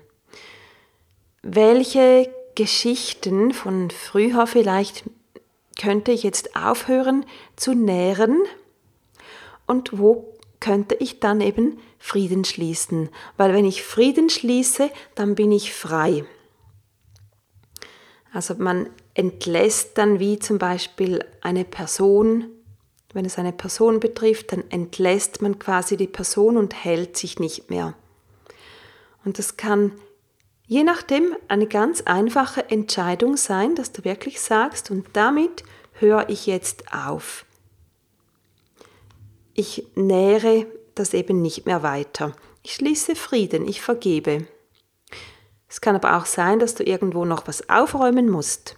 Welche 1.42 2.30
Geschichten 2.56 3.54
von 3.54 3.90
früher 3.90 4.46
vielleicht 4.46 5.06
könnte 5.80 6.12
ich 6.12 6.24
jetzt 6.24 6.56
aufhören 6.56 7.26
zu 7.56 7.74
nähren 7.74 8.44
und 9.66 9.98
wo 9.98 10.38
könnte 10.60 10.96
ich 10.96 11.20
dann 11.22 11.40
eben 11.40 11.80
Frieden 12.02 12.44
schließen. 12.44 13.10
Weil 13.38 13.54
wenn 13.54 13.64
ich 13.64 13.84
Frieden 13.84 14.30
schließe, 14.30 14.90
dann 15.16 15.36
bin 15.36 15.52
ich 15.52 15.74
frei. 15.74 16.26
Also 18.34 18.56
man 18.56 18.90
entlässt 19.14 19.98
dann 19.98 20.20
wie 20.20 20.40
zum 20.40 20.58
Beispiel 20.58 21.24
eine 21.42 21.64
Person, 21.64 22.46
wenn 23.14 23.26
es 23.26 23.38
eine 23.38 23.54
Person 23.54 24.00
betrifft, 24.00 24.52
dann 24.52 24.64
entlässt 24.70 25.42
man 25.42 25.60
quasi 25.60 25.96
die 25.96 26.08
Person 26.08 26.58
und 26.58 26.84
hält 26.84 27.18
sich 27.18 27.40
nicht 27.40 27.70
mehr. 27.70 27.94
Und 29.24 29.38
das 29.38 29.58
kann 29.58 29.92
je 30.66 30.84
nachdem 30.84 31.36
eine 31.50 31.68
ganz 31.68 32.02
einfache 32.02 32.70
Entscheidung 32.70 33.38
sein, 33.38 33.76
dass 33.76 33.92
du 33.92 34.06
wirklich 34.06 34.42
sagst, 34.42 34.90
und 34.90 35.06
damit 35.14 35.64
höre 36.00 36.30
ich 36.30 36.48
jetzt 36.48 36.94
auf 36.94 37.46
ich 39.54 39.86
nähere 39.96 40.66
das 41.02 41.14
eben 41.14 41.42
nicht 41.42 41.66
mehr 41.66 41.84
weiter. 41.84 42.34
Ich 42.64 42.76
schließe 42.76 43.16
Frieden, 43.16 43.68
ich 43.68 43.82
vergebe. 43.82 44.46
Es 45.68 45.82
kann 45.82 45.96
aber 45.96 46.18
auch 46.18 46.26
sein, 46.26 46.60
dass 46.60 46.76
du 46.76 46.84
irgendwo 46.84 47.26
noch 47.26 47.48
was 47.48 47.70
aufräumen 47.70 48.30
musst, 48.30 48.76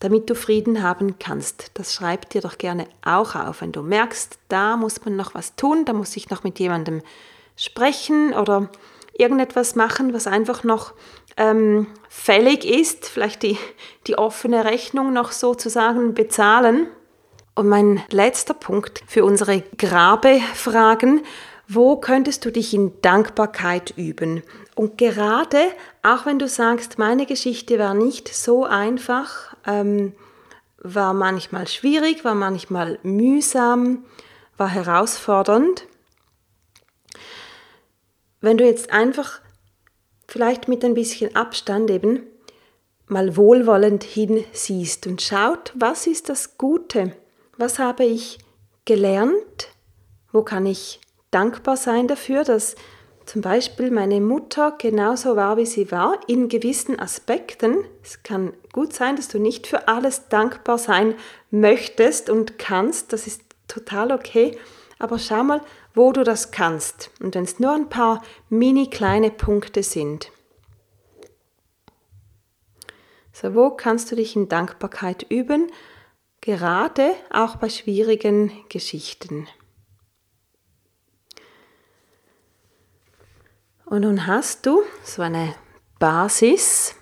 damit 0.00 0.28
du 0.28 0.34
Frieden 0.34 0.82
haben 0.82 1.18
kannst. 1.18 1.70
Das 1.74 1.94
schreib 1.94 2.28
dir 2.30 2.42
doch 2.42 2.58
gerne 2.58 2.86
auch 3.04 3.34
auf, 3.34 3.62
wenn 3.62 3.72
du 3.72 3.82
merkst, 3.82 4.38
da 4.48 4.76
muss 4.76 5.04
man 5.04 5.16
noch 5.16 5.34
was 5.34 5.56
tun, 5.56 5.84
da 5.84 5.92
muss 5.92 6.16
ich 6.16 6.30
noch 6.30 6.44
mit 6.44 6.58
jemandem 6.58 7.00
sprechen 7.56 8.34
oder 8.34 8.68
irgendetwas 9.16 9.74
machen, 9.74 10.12
was 10.12 10.26
einfach 10.26 10.64
noch 10.64 10.94
ähm, 11.36 11.86
fällig 12.08 12.64
ist, 12.64 13.08
vielleicht 13.08 13.42
die, 13.42 13.56
die 14.06 14.18
offene 14.18 14.64
Rechnung 14.64 15.12
noch 15.12 15.32
sozusagen 15.32 16.14
bezahlen. 16.14 16.88
Und 17.54 17.68
mein 17.68 18.02
letzter 18.10 18.54
Punkt 18.54 19.02
für 19.06 19.24
unsere 19.24 19.62
Grabefragen, 19.76 21.22
wo 21.68 21.96
könntest 21.96 22.44
du 22.44 22.50
dich 22.50 22.74
in 22.74 23.00
Dankbarkeit 23.02 23.94
üben? 23.96 24.42
Und 24.74 24.98
gerade, 24.98 25.58
auch 26.02 26.26
wenn 26.26 26.38
du 26.38 26.48
sagst, 26.48 26.98
meine 26.98 27.26
Geschichte 27.26 27.78
war 27.78 27.94
nicht 27.94 28.28
so 28.34 28.64
einfach, 28.64 29.54
ähm, 29.66 30.14
war 30.78 31.14
manchmal 31.14 31.68
schwierig, 31.68 32.24
war 32.24 32.34
manchmal 32.34 32.98
mühsam, 33.02 34.04
war 34.56 34.68
herausfordernd. 34.68 35.86
Wenn 38.40 38.58
du 38.58 38.64
jetzt 38.64 38.92
einfach 38.92 39.40
vielleicht 40.26 40.68
mit 40.68 40.84
ein 40.84 40.94
bisschen 40.94 41.36
Abstand 41.36 41.90
eben 41.90 42.22
mal 43.06 43.36
wohlwollend 43.36 44.04
hinsiehst 44.04 45.06
und 45.06 45.20
schaut, 45.20 45.72
was 45.74 46.06
ist 46.06 46.28
das 46.28 46.56
Gute? 46.56 47.14
Was 47.62 47.78
habe 47.78 48.02
ich 48.02 48.38
gelernt? 48.86 49.68
Wo 50.32 50.42
kann 50.42 50.66
ich 50.66 51.00
dankbar 51.30 51.76
sein 51.76 52.08
dafür, 52.08 52.42
dass 52.42 52.74
zum 53.24 53.40
Beispiel 53.40 53.92
meine 53.92 54.20
Mutter 54.20 54.74
genauso 54.78 55.36
war, 55.36 55.56
wie 55.58 55.66
sie 55.66 55.92
war, 55.92 56.18
in 56.26 56.48
gewissen 56.48 56.98
Aspekten. 56.98 57.84
Es 58.02 58.24
kann 58.24 58.52
gut 58.72 58.92
sein, 58.92 59.14
dass 59.14 59.28
du 59.28 59.38
nicht 59.38 59.68
für 59.68 59.86
alles 59.86 60.28
dankbar 60.28 60.76
sein 60.76 61.14
möchtest 61.52 62.30
und 62.30 62.58
kannst. 62.58 63.12
Das 63.12 63.28
ist 63.28 63.42
total 63.68 64.10
okay. 64.10 64.58
Aber 64.98 65.20
schau 65.20 65.44
mal, 65.44 65.60
wo 65.94 66.10
du 66.10 66.24
das 66.24 66.50
kannst. 66.50 67.12
Und 67.20 67.36
wenn 67.36 67.44
es 67.44 67.60
nur 67.60 67.72
ein 67.72 67.88
paar 67.88 68.22
mini 68.48 68.90
kleine 68.90 69.30
Punkte 69.30 69.84
sind. 69.84 70.32
So, 73.32 73.54
wo 73.54 73.70
kannst 73.70 74.10
du 74.10 74.16
dich 74.16 74.34
in 74.34 74.48
Dankbarkeit 74.48 75.24
üben? 75.30 75.70
Gerade 76.42 77.14
auch 77.30 77.56
bei 77.56 77.70
schwierigen 77.70 78.52
Geschichten. 78.68 79.48
Und 83.86 84.02
nun 84.02 84.26
hast 84.26 84.66
du 84.66 84.82
so 85.04 85.22
eine 85.22 85.54
Basis 85.98 86.94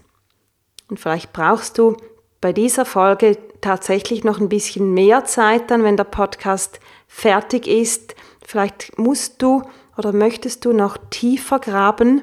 und 0.89 1.01
vielleicht 1.01 1.33
brauchst 1.33 1.79
du 1.79 1.97
bei 2.41 2.53
dieser 2.53 2.85
Folge 2.85 3.39
tatsächlich 3.61 4.25
noch 4.25 4.41
ein 4.41 4.49
bisschen 4.49 4.93
mehr 4.93 5.25
Zeit 5.25 5.71
dann, 5.71 5.85
wenn 5.85 5.97
der 5.97 6.05
Podcast 6.05 6.81
fertig 7.07 7.67
ist. 7.67 8.15
Vielleicht 8.45 8.99
musst 8.99 9.41
du 9.43 9.63
oder 9.97 10.13
möchtest 10.13 10.65
du 10.65 10.73
noch 10.73 10.97
tiefer 11.11 11.61
graben. 11.61 12.23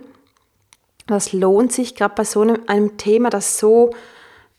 Das 1.06 1.34
lohnt 1.34 1.72
sich 1.72 1.96
gerade 1.96 2.16
bei 2.16 2.24
so 2.26 2.42
einem, 2.42 2.64
einem 2.68 2.98
Thema, 2.98 3.30
das 3.30 3.58
so 3.58 3.92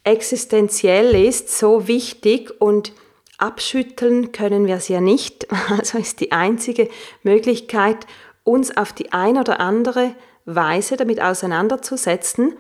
existenziell 0.09 1.15
ist, 1.15 1.57
so 1.57 1.87
wichtig 1.87 2.61
und 2.61 2.93
abschütteln 3.37 4.33
können 4.33 4.67
wir 4.67 4.77
es 4.77 4.89
ja 4.89 5.01
nicht. 5.01 5.47
Also 5.79 5.99
ist 5.99 6.21
die 6.21 6.33
einzige 6.33 6.89
Möglichkeit, 7.23 8.07
uns 8.43 8.77
auf 8.77 8.93
die 8.93 9.13
eine 9.13 9.41
oder 9.41 9.61
andere 9.61 10.15
Weise 10.45 10.97
damit 10.97 11.21
auseinanderzusetzen. 11.21 12.57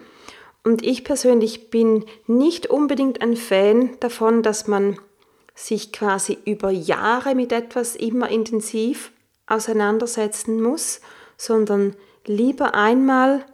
Und 0.62 0.84
ich 0.84 1.04
persönlich 1.04 1.70
bin 1.70 2.04
nicht 2.26 2.66
unbedingt 2.66 3.22
ein 3.22 3.36
Fan 3.36 3.96
davon, 4.00 4.42
dass 4.42 4.66
man 4.66 4.98
sich 5.54 5.92
quasi 5.92 6.38
über 6.44 6.70
Jahre 6.70 7.34
mit 7.34 7.52
etwas 7.52 7.96
immer 7.96 8.28
intensiv 8.28 9.10
auseinandersetzen 9.46 10.62
muss, 10.62 11.00
sondern 11.36 11.96
lieber 12.26 12.74
einmal 12.74 13.44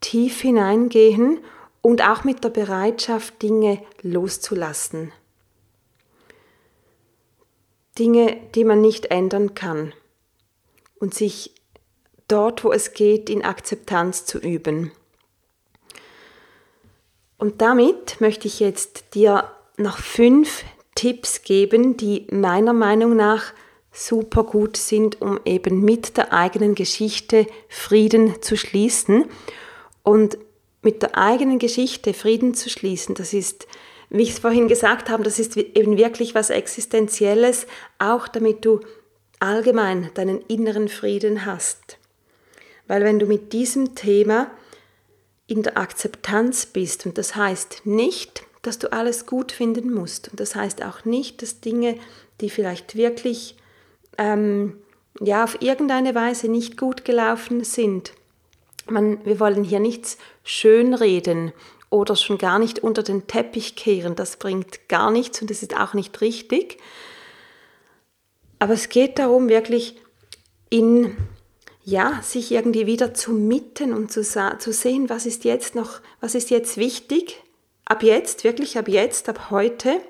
tief 0.00 0.40
hineingehen 0.40 1.38
und 1.82 2.02
auch 2.02 2.24
mit 2.24 2.42
der 2.44 2.50
Bereitschaft, 2.50 3.42
Dinge 3.42 3.82
loszulassen. 4.00 5.12
Dinge, 7.98 8.38
die 8.54 8.64
man 8.64 8.80
nicht 8.80 9.06
ändern 9.06 9.54
kann 9.54 9.92
und 10.98 11.12
sich 11.12 11.52
dort, 12.28 12.64
wo 12.64 12.72
es 12.72 12.94
geht, 12.94 13.28
in 13.28 13.44
Akzeptanz 13.44 14.24
zu 14.24 14.38
üben. 14.38 14.92
Und 17.36 17.60
damit 17.60 18.20
möchte 18.20 18.46
ich 18.46 18.60
jetzt 18.60 19.14
dir 19.14 19.50
noch 19.76 19.98
fünf 19.98 20.64
Tipps 20.94 21.42
geben, 21.42 21.96
die 21.96 22.26
meiner 22.30 22.72
Meinung 22.72 23.16
nach 23.16 23.52
super 23.90 24.44
gut 24.44 24.76
sind, 24.76 25.20
um 25.20 25.40
eben 25.44 25.80
mit 25.80 26.16
der 26.16 26.32
eigenen 26.32 26.74
Geschichte 26.74 27.46
Frieden 27.68 28.40
zu 28.40 28.56
schließen. 28.56 29.26
Und 30.02 30.38
mit 30.82 31.02
der 31.02 31.16
eigenen 31.16 31.58
Geschichte 31.58 32.12
Frieden 32.12 32.54
zu 32.54 32.68
schließen, 32.68 33.14
das 33.14 33.32
ist, 33.32 33.66
wie 34.10 34.22
ich 34.22 34.30
es 34.30 34.38
vorhin 34.38 34.68
gesagt 34.68 35.08
habe, 35.08 35.22
das 35.22 35.38
ist 35.38 35.56
eben 35.56 35.96
wirklich 35.96 36.34
was 36.34 36.50
Existenzielles, 36.50 37.66
auch 37.98 38.28
damit 38.28 38.64
du 38.64 38.80
allgemein 39.38 40.10
deinen 40.14 40.40
inneren 40.42 40.88
Frieden 40.88 41.46
hast. 41.46 41.98
Weil 42.86 43.04
wenn 43.04 43.18
du 43.18 43.26
mit 43.26 43.52
diesem 43.52 43.94
Thema 43.94 44.50
in 45.46 45.62
der 45.62 45.78
Akzeptanz 45.78 46.66
bist, 46.66 47.06
und 47.06 47.18
das 47.18 47.36
heißt 47.36 47.82
nicht, 47.84 48.44
dass 48.62 48.78
du 48.78 48.92
alles 48.92 49.26
gut 49.26 49.50
finden 49.52 49.92
musst, 49.92 50.28
und 50.28 50.40
das 50.40 50.54
heißt 50.54 50.82
auch 50.84 51.04
nicht, 51.04 51.42
dass 51.42 51.60
Dinge, 51.60 51.96
die 52.40 52.50
vielleicht 52.50 52.96
wirklich 52.96 53.56
ähm, 54.18 54.78
ja, 55.20 55.44
auf 55.44 55.60
irgendeine 55.60 56.14
Weise 56.14 56.48
nicht 56.48 56.76
gut 56.76 57.04
gelaufen 57.04 57.64
sind. 57.64 58.12
Man, 58.86 59.24
wir 59.24 59.38
wollen 59.40 59.64
hier 59.64 59.80
nichts 59.80 60.18
schönreden 60.44 61.52
oder 61.90 62.16
schon 62.16 62.38
gar 62.38 62.58
nicht 62.58 62.78
unter 62.78 63.02
den 63.02 63.26
Teppich 63.26 63.76
kehren. 63.76 64.16
Das 64.16 64.36
bringt 64.36 64.88
gar 64.88 65.10
nichts 65.10 65.40
und 65.40 65.50
das 65.50 65.62
ist 65.62 65.76
auch 65.76 65.94
nicht 65.94 66.20
richtig. 66.20 66.78
Aber 68.58 68.72
es 68.74 68.88
geht 68.88 69.18
darum, 69.18 69.48
wirklich 69.48 70.00
in, 70.70 71.16
ja, 71.84 72.20
sich 72.22 72.50
irgendwie 72.50 72.86
wieder 72.86 73.12
zu 73.12 73.32
mitten 73.32 73.92
und 73.92 74.10
zu, 74.10 74.22
zu 74.22 74.72
sehen, 74.72 75.10
was 75.10 75.26
ist 75.26 75.44
jetzt 75.44 75.74
noch, 75.74 76.00
was 76.20 76.34
ist 76.34 76.50
jetzt 76.50 76.76
wichtig, 76.76 77.42
ab 77.84 78.02
jetzt, 78.02 78.44
wirklich 78.44 78.78
ab 78.78 78.88
jetzt, 78.88 79.28
ab 79.28 79.50
heute, 79.50 80.00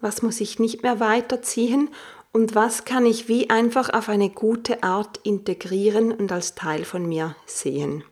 was 0.00 0.22
muss 0.22 0.40
ich 0.40 0.58
nicht 0.58 0.82
mehr 0.82 0.98
weiterziehen 0.98 1.90
und 2.32 2.54
was 2.54 2.84
kann 2.84 3.06
ich 3.06 3.28
wie 3.28 3.50
einfach 3.50 3.90
auf 3.90 4.08
eine 4.08 4.30
gute 4.30 4.82
Art 4.82 5.18
integrieren 5.24 6.12
und 6.12 6.30
als 6.30 6.54
Teil 6.54 6.84
von 6.84 7.06
mir 7.06 7.34
sehen. 7.46 8.04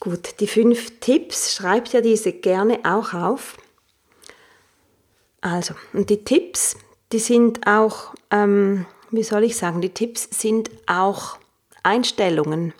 Gut, 0.00 0.40
die 0.40 0.46
fünf 0.46 0.98
Tipps, 1.00 1.54
schreibt 1.54 1.92
ja 1.92 2.00
diese 2.00 2.32
gerne 2.32 2.80
auch 2.84 3.14
auf. 3.14 3.56
Also, 5.40 5.74
und 5.92 6.10
die 6.10 6.24
Tipps, 6.24 6.76
die 7.12 7.18
sind 7.18 7.66
auch, 7.66 8.14
ähm, 8.30 8.86
wie 9.10 9.22
soll 9.22 9.44
ich 9.44 9.56
sagen, 9.56 9.80
die 9.80 9.94
Tipps 9.94 10.28
sind 10.30 10.70
auch 10.86 11.38
Einstellungen 11.82 12.74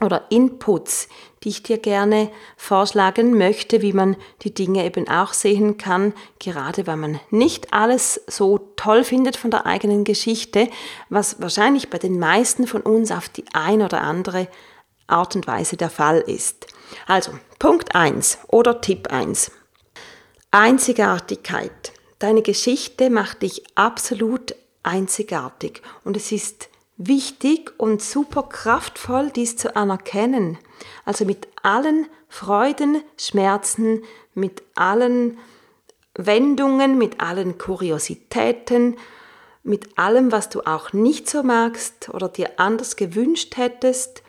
oder 0.00 0.26
Inputs, 0.30 1.08
die 1.42 1.48
ich 1.48 1.62
dir 1.62 1.78
gerne 1.78 2.30
vorschlagen 2.56 3.36
möchte, 3.36 3.80
wie 3.80 3.92
man 3.92 4.16
die 4.42 4.52
Dinge 4.52 4.84
eben 4.84 5.08
auch 5.08 5.32
sehen 5.32 5.78
kann, 5.78 6.12
gerade 6.38 6.86
weil 6.86 6.96
man 6.96 7.20
nicht 7.30 7.72
alles 7.72 8.20
so 8.26 8.58
toll 8.76 9.04
findet 9.04 9.36
von 9.36 9.50
der 9.50 9.66
eigenen 9.66 10.04
Geschichte, 10.04 10.68
was 11.08 11.40
wahrscheinlich 11.40 11.88
bei 11.88 11.98
den 11.98 12.18
meisten 12.18 12.66
von 12.66 12.82
uns 12.82 13.10
auf 13.10 13.28
die 13.28 13.44
ein 13.52 13.80
oder 13.80 14.02
andere 14.02 14.48
Art 15.06 15.34
und 15.34 15.46
Weise 15.46 15.76
der 15.76 15.90
Fall 15.90 16.20
ist. 16.20 16.66
Also, 17.06 17.32
Punkt 17.58 17.94
1 17.94 18.38
oder 18.48 18.80
Tipp 18.80 19.08
1. 19.10 19.50
Einzigartigkeit. 20.50 21.92
Deine 22.18 22.42
Geschichte 22.42 23.08
macht 23.08 23.42
dich 23.42 23.62
absolut 23.76 24.54
einzigartig 24.82 25.82
und 26.04 26.16
es 26.16 26.32
ist 26.32 26.69
wichtig 27.00 27.72
und 27.78 28.02
super 28.02 28.42
kraftvoll, 28.42 29.30
dies 29.30 29.56
zu 29.56 29.74
anerkennen. 29.74 30.58
Also 31.06 31.24
mit 31.24 31.48
allen 31.62 32.06
Freuden, 32.28 33.02
Schmerzen, 33.16 34.04
mit 34.34 34.62
allen 34.74 35.38
Wendungen, 36.14 36.98
mit 36.98 37.20
allen 37.20 37.56
Kuriositäten, 37.56 38.98
mit 39.62 39.98
allem, 39.98 40.30
was 40.30 40.50
du 40.50 40.60
auch 40.60 40.92
nicht 40.92 41.28
so 41.28 41.42
magst 41.42 42.10
oder 42.10 42.28
dir 42.28 42.52
anders 42.58 42.96
gewünscht 42.96 43.56
hättest. 43.56 44.22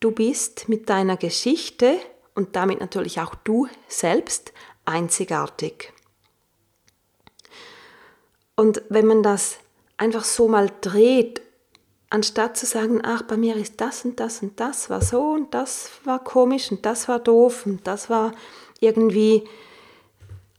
Du 0.00 0.10
bist 0.10 0.68
mit 0.68 0.88
deiner 0.90 1.16
Geschichte 1.16 1.98
und 2.34 2.56
damit 2.56 2.80
natürlich 2.80 3.20
auch 3.20 3.36
du 3.36 3.68
selbst 3.86 4.52
einzigartig. 4.84 5.92
Und 8.56 8.82
wenn 8.88 9.06
man 9.06 9.22
das 9.22 9.58
einfach 9.98 10.24
so 10.24 10.48
mal 10.48 10.68
dreht 10.80 11.42
anstatt 12.12 12.58
zu 12.58 12.66
sagen, 12.66 13.00
ach, 13.02 13.22
bei 13.22 13.38
mir 13.38 13.56
ist 13.56 13.80
das 13.80 14.04
und 14.04 14.20
das 14.20 14.42
und 14.42 14.60
das 14.60 14.90
war 14.90 15.00
so 15.00 15.30
und 15.30 15.54
das 15.54 15.90
war 16.04 16.22
komisch 16.22 16.70
und 16.70 16.84
das 16.84 17.08
war 17.08 17.18
doof 17.18 17.64
und 17.64 17.86
das 17.86 18.10
war 18.10 18.32
irgendwie 18.80 19.44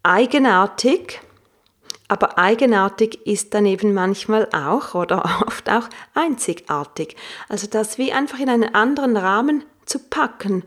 eigenartig, 0.01 1.21
aber 2.07 2.39
eigenartig 2.39 3.27
ist 3.27 3.53
dann 3.53 3.67
eben 3.67 3.93
manchmal 3.93 4.49
auch 4.51 4.95
oder 4.95 5.23
oft 5.47 5.69
auch 5.69 5.87
einzigartig. 6.15 7.15
Also 7.49 7.67
das 7.67 7.99
wie 7.99 8.11
einfach 8.11 8.39
in 8.39 8.49
einen 8.49 8.73
anderen 8.73 9.15
Rahmen 9.15 9.63
zu 9.85 9.99
packen 9.99 10.63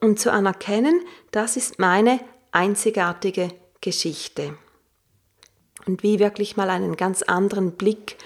und 0.00 0.20
zu 0.20 0.30
anerkennen, 0.30 1.00
das 1.32 1.56
ist 1.56 1.80
meine 1.80 2.20
einzigartige 2.52 3.48
Geschichte. 3.80 4.56
Und 5.84 6.04
wie 6.04 6.20
wirklich 6.20 6.56
mal 6.56 6.70
einen 6.70 6.96
ganz 6.96 7.22
anderen 7.22 7.72
Blick 7.72 8.16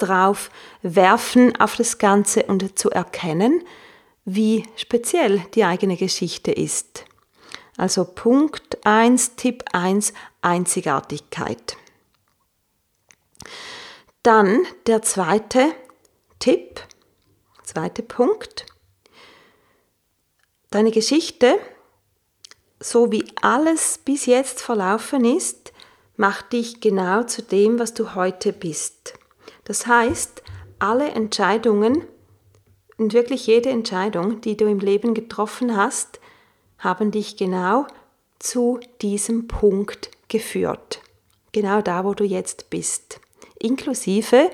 drauf 0.00 0.50
werfen 0.82 1.58
auf 1.60 1.76
das 1.76 1.98
Ganze 1.98 2.44
und 2.44 2.78
zu 2.78 2.90
erkennen, 2.90 3.62
wie 4.24 4.64
speziell 4.76 5.44
die 5.54 5.64
eigene 5.64 5.96
Geschichte 5.96 6.52
ist. 6.52 7.04
Also 7.76 8.04
Punkt 8.04 8.78
1, 8.84 9.36
Tipp 9.36 9.64
1, 9.72 10.12
Einzigartigkeit. 10.42 11.76
Dann 14.22 14.66
der 14.86 15.02
zweite 15.02 15.72
Tipp, 16.38 16.82
zweite 17.64 18.02
Punkt. 18.02 18.66
Deine 20.70 20.90
Geschichte, 20.90 21.58
so 22.78 23.10
wie 23.10 23.24
alles 23.40 23.98
bis 23.98 24.26
jetzt 24.26 24.60
verlaufen 24.60 25.24
ist, 25.24 25.72
macht 26.16 26.52
dich 26.52 26.80
genau 26.80 27.22
zu 27.24 27.42
dem, 27.42 27.78
was 27.78 27.94
du 27.94 28.14
heute 28.14 28.52
bist. 28.52 29.14
Das 29.64 29.86
heißt, 29.86 30.42
alle 30.78 31.10
Entscheidungen 31.10 32.04
und 32.96 33.12
wirklich 33.12 33.46
jede 33.46 33.70
Entscheidung, 33.70 34.40
die 34.40 34.56
du 34.56 34.66
im 34.66 34.80
Leben 34.80 35.14
getroffen 35.14 35.76
hast, 35.76 36.20
haben 36.78 37.10
dich 37.10 37.36
genau 37.36 37.86
zu 38.38 38.80
diesem 39.02 39.46
Punkt 39.48 40.10
geführt. 40.28 41.00
Genau 41.52 41.82
da, 41.82 42.04
wo 42.04 42.14
du 42.14 42.24
jetzt 42.24 42.70
bist. 42.70 43.20
Inklusive 43.58 44.50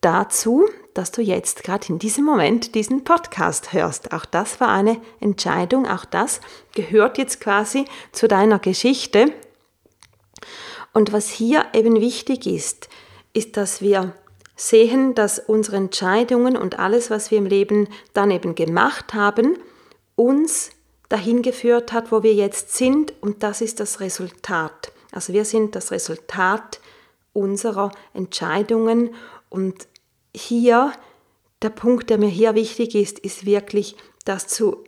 dazu, 0.00 0.68
dass 0.92 1.10
du 1.10 1.22
jetzt 1.22 1.64
gerade 1.64 1.88
in 1.88 1.98
diesem 1.98 2.24
Moment 2.24 2.74
diesen 2.74 3.04
Podcast 3.04 3.72
hörst. 3.72 4.12
Auch 4.12 4.24
das 4.24 4.60
war 4.60 4.68
eine 4.68 5.00
Entscheidung, 5.20 5.86
auch 5.86 6.04
das 6.04 6.40
gehört 6.74 7.18
jetzt 7.18 7.40
quasi 7.40 7.86
zu 8.12 8.28
deiner 8.28 8.58
Geschichte. 8.58 9.32
Und 10.92 11.12
was 11.12 11.28
hier 11.28 11.66
eben 11.72 12.00
wichtig 12.00 12.46
ist, 12.46 12.88
ist, 13.34 13.56
dass 13.56 13.82
wir 13.82 14.14
sehen, 14.56 15.14
dass 15.14 15.38
unsere 15.38 15.76
Entscheidungen 15.76 16.56
und 16.56 16.78
alles, 16.78 17.10
was 17.10 17.30
wir 17.30 17.38
im 17.38 17.46
Leben 17.46 17.88
dann 18.12 18.30
eben 18.30 18.54
gemacht 18.54 19.12
haben, 19.12 19.58
uns 20.16 20.70
dahin 21.08 21.42
geführt 21.42 21.92
hat, 21.92 22.12
wo 22.12 22.22
wir 22.22 22.34
jetzt 22.34 22.74
sind 22.74 23.12
und 23.20 23.42
das 23.42 23.60
ist 23.60 23.80
das 23.80 24.00
Resultat. 24.00 24.92
Also 25.12 25.32
wir 25.32 25.44
sind 25.44 25.74
das 25.74 25.90
Resultat 25.90 26.80
unserer 27.32 27.90
Entscheidungen 28.14 29.14
und 29.48 29.86
hier 30.34 30.92
der 31.62 31.70
Punkt, 31.70 32.10
der 32.10 32.18
mir 32.18 32.28
hier 32.28 32.54
wichtig 32.54 32.94
ist, 32.94 33.18
ist 33.18 33.46
wirklich 33.46 33.96
das 34.24 34.46
zu 34.46 34.84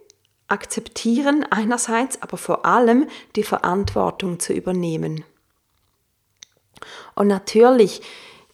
akzeptieren 0.49 1.45
einerseits, 1.51 2.23
aber 2.23 2.37
vor 2.37 2.65
allem 2.65 3.09
die 3.35 3.43
Verantwortung 3.43 4.39
zu 4.39 4.53
übernehmen. 4.53 5.25
Und 7.15 7.29
natürlich 7.29 8.03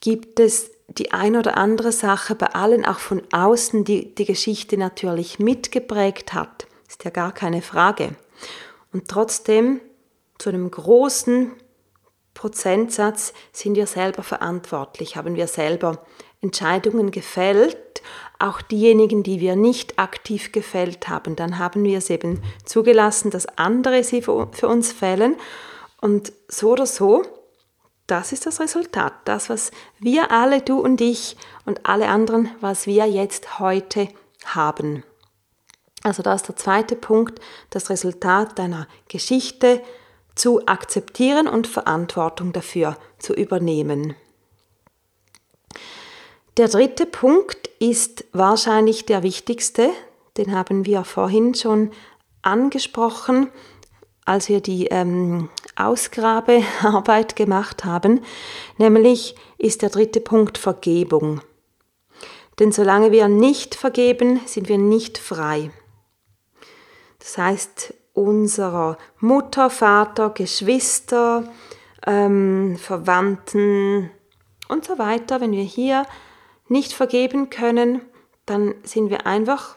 gibt 0.03 0.41
es 0.41 0.73
die 0.89 1.13
ein 1.13 1.37
oder 1.37 1.57
andere 1.57 1.93
Sache 1.93 2.35
bei 2.35 2.49
allen 2.49 2.85
auch 2.85 2.99
von 2.99 3.23
außen, 3.33 3.85
die 3.85 4.15
die 4.15 4.27
Geschichte 4.27 4.77
natürlich 4.77 5.39
mitgeprägt 5.39 6.35
hat. 6.35 6.67
Ist 6.87 7.05
ja 7.05 7.11
gar 7.11 7.33
keine 7.33 7.63
Frage. 7.63 8.15
Und 8.93 9.09
trotzdem 9.09 9.81
zu 10.39 10.51
einem 10.51 10.71
großen 10.71 11.53
Prozentsatz 12.35 13.33
sind 13.53 13.77
wir 13.77 13.87
selber 13.87 14.23
verantwortlich, 14.23 15.17
haben 15.17 15.37
wir 15.37 15.47
selber 15.47 16.05
Entscheidungen 16.41 17.11
gefällt, 17.11 18.03
auch 18.39 18.61
diejenigen, 18.61 19.23
die 19.23 19.41
wir 19.41 19.55
nicht 19.55 20.01
aktiv 20.01 20.51
gefällt 20.51 21.09
haben, 21.09 21.37
dann 21.37 21.59
haben 21.59 21.85
wir 21.85 21.99
es 21.99 22.11
eben 22.11 22.43
zugelassen, 22.65 23.31
dass 23.31 23.47
andere 23.57 24.03
sie 24.03 24.21
für 24.21 24.67
uns 24.67 24.93
fällen. 24.93 25.37
Und 26.01 26.33
so 26.49 26.73
oder 26.73 26.87
so, 26.87 27.23
das 28.13 28.31
ist 28.31 28.45
das 28.45 28.61
Resultat. 28.61 29.15
Das, 29.25 29.49
was 29.49 29.71
wir 29.99 30.31
alle, 30.31 30.61
du 30.61 30.79
und 30.79 31.01
ich 31.01 31.35
und 31.65 31.87
alle 31.87 32.09
anderen, 32.09 32.51
was 32.61 32.87
wir 32.87 33.07
jetzt 33.07 33.59
heute 33.59 34.07
haben. 34.45 35.03
Also 36.03 36.23
das 36.23 36.43
ist 36.43 36.49
der 36.49 36.57
zweite 36.57 36.95
Punkt, 36.95 37.41
das 37.71 37.89
Resultat 37.89 38.59
deiner 38.59 38.87
Geschichte 39.09 39.81
zu 40.35 40.67
akzeptieren 40.67 41.49
und 41.49 41.67
Verantwortung 41.67 42.53
dafür 42.53 42.99
zu 43.19 43.33
übernehmen. 43.33 44.15
Der 46.59 46.69
dritte 46.69 47.07
Punkt 47.07 47.69
ist 47.79 48.27
wahrscheinlich 48.33 49.07
der 49.07 49.23
wichtigste, 49.23 49.89
den 50.37 50.55
haben 50.55 50.85
wir 50.85 51.05
vorhin 51.05 51.55
schon 51.55 51.91
angesprochen, 52.43 53.49
als 54.27 54.51
wir 54.51 54.61
die 54.61 54.89
ähm, 54.89 55.49
Ausgrabearbeit 55.77 57.37
gemacht 57.37 57.85
haben, 57.85 58.21
nämlich 58.79 59.35
ist 59.59 59.83
der 59.83 59.91
dritte 59.91 60.21
Punkt 60.21 60.59
Vergebung. 60.59 61.41
Denn 62.59 62.73
solange 62.73 63.13
wir 63.13 63.29
nicht 63.29 63.75
vergeben, 63.75 64.41
sind 64.47 64.69
wir 64.69 64.79
nicht 64.79 65.19
frei. 65.19 65.71
Das 67.19 67.39
heißt, 67.39 67.95
unserer 68.13 68.99
Mutter, 69.19 69.71
Vater, 69.71 70.31
Geschwister, 70.31 71.45
ähm, 72.07 72.77
Verwandten 72.77 74.11
und 74.69 74.85
so 74.85 74.99
weiter, 74.99 75.41
wenn 75.41 75.53
wir 75.53 75.63
hier 75.63 76.05
nicht 76.69 76.93
vergeben 76.93 77.51
können, 77.51 78.03
dann 78.47 78.75
sind 78.83 79.11
wir 79.11 79.27
einfach 79.27 79.77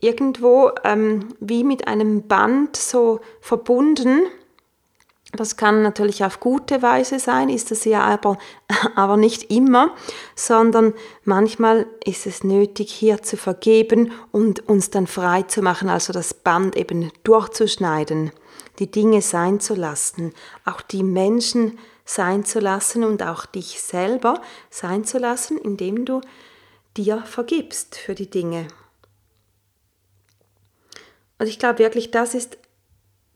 irgendwo 0.00 0.70
ähm, 0.84 1.34
wie 1.40 1.64
mit 1.64 1.88
einem 1.88 2.26
Band 2.26 2.76
so 2.76 3.20
verbunden. 3.40 4.26
Das 5.32 5.56
kann 5.56 5.82
natürlich 5.82 6.24
auf 6.24 6.40
gute 6.40 6.82
Weise 6.82 7.18
sein, 7.18 7.48
ist 7.48 7.72
es 7.72 7.84
ja 7.84 8.02
aber, 8.02 8.38
aber 8.94 9.16
nicht 9.16 9.50
immer, 9.50 9.94
sondern 10.34 10.94
manchmal 11.24 11.86
ist 12.04 12.26
es 12.26 12.44
nötig, 12.44 12.92
hier 12.92 13.22
zu 13.22 13.36
vergeben 13.36 14.12
und 14.30 14.68
uns 14.68 14.90
dann 14.90 15.06
frei 15.06 15.42
zu 15.42 15.62
machen, 15.62 15.88
also 15.88 16.12
das 16.12 16.32
Band 16.32 16.76
eben 16.76 17.10
durchzuschneiden, 17.24 18.30
die 18.78 18.90
Dinge 18.90 19.20
sein 19.20 19.58
zu 19.58 19.74
lassen, 19.74 20.32
auch 20.64 20.80
die 20.80 21.02
Menschen 21.02 21.78
sein 22.04 22.44
zu 22.44 22.60
lassen 22.60 23.02
und 23.02 23.22
auch 23.22 23.46
dich 23.46 23.80
selber 23.80 24.40
sein 24.70 25.04
zu 25.04 25.18
lassen, 25.18 25.58
indem 25.58 26.04
du 26.04 26.20
dir 26.96 27.22
vergibst 27.22 27.96
für 27.96 28.14
die 28.14 28.30
Dinge. 28.30 28.68
Und 31.38 31.48
ich 31.48 31.58
glaube 31.58 31.80
wirklich, 31.80 32.12
das 32.12 32.34
ist 32.34 32.58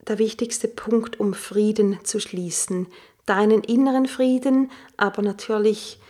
der 0.08 0.18
wichtigste 0.18 0.68
Punkt, 0.68 1.20
um 1.20 1.34
Frieden 1.34 1.98
zu 2.04 2.20
schließen. 2.20 2.86
Deinen 3.26 3.62
inneren 3.62 4.06
Frieden, 4.06 4.70
aber 4.96 5.22
natürlich 5.22 6.00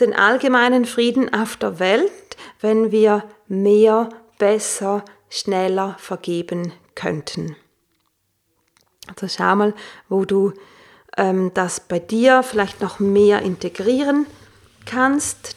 den 0.00 0.14
allgemeinen 0.14 0.84
Frieden 0.84 1.32
auf 1.32 1.56
der 1.56 1.78
Welt, 1.78 2.36
wenn 2.60 2.90
wir 2.90 3.24
mehr, 3.48 4.08
besser, 4.38 5.04
schneller 5.28 5.96
vergeben 5.98 6.72
könnten. 6.94 7.56
Also 9.06 9.28
schau 9.28 9.56
mal, 9.56 9.74
wo 10.08 10.24
du 10.24 10.52
ähm, 11.16 11.50
das 11.54 11.80
bei 11.80 11.98
dir 11.98 12.42
vielleicht 12.42 12.80
noch 12.80 12.98
mehr 12.98 13.42
integrieren 13.42 14.26
kannst. 14.26 14.39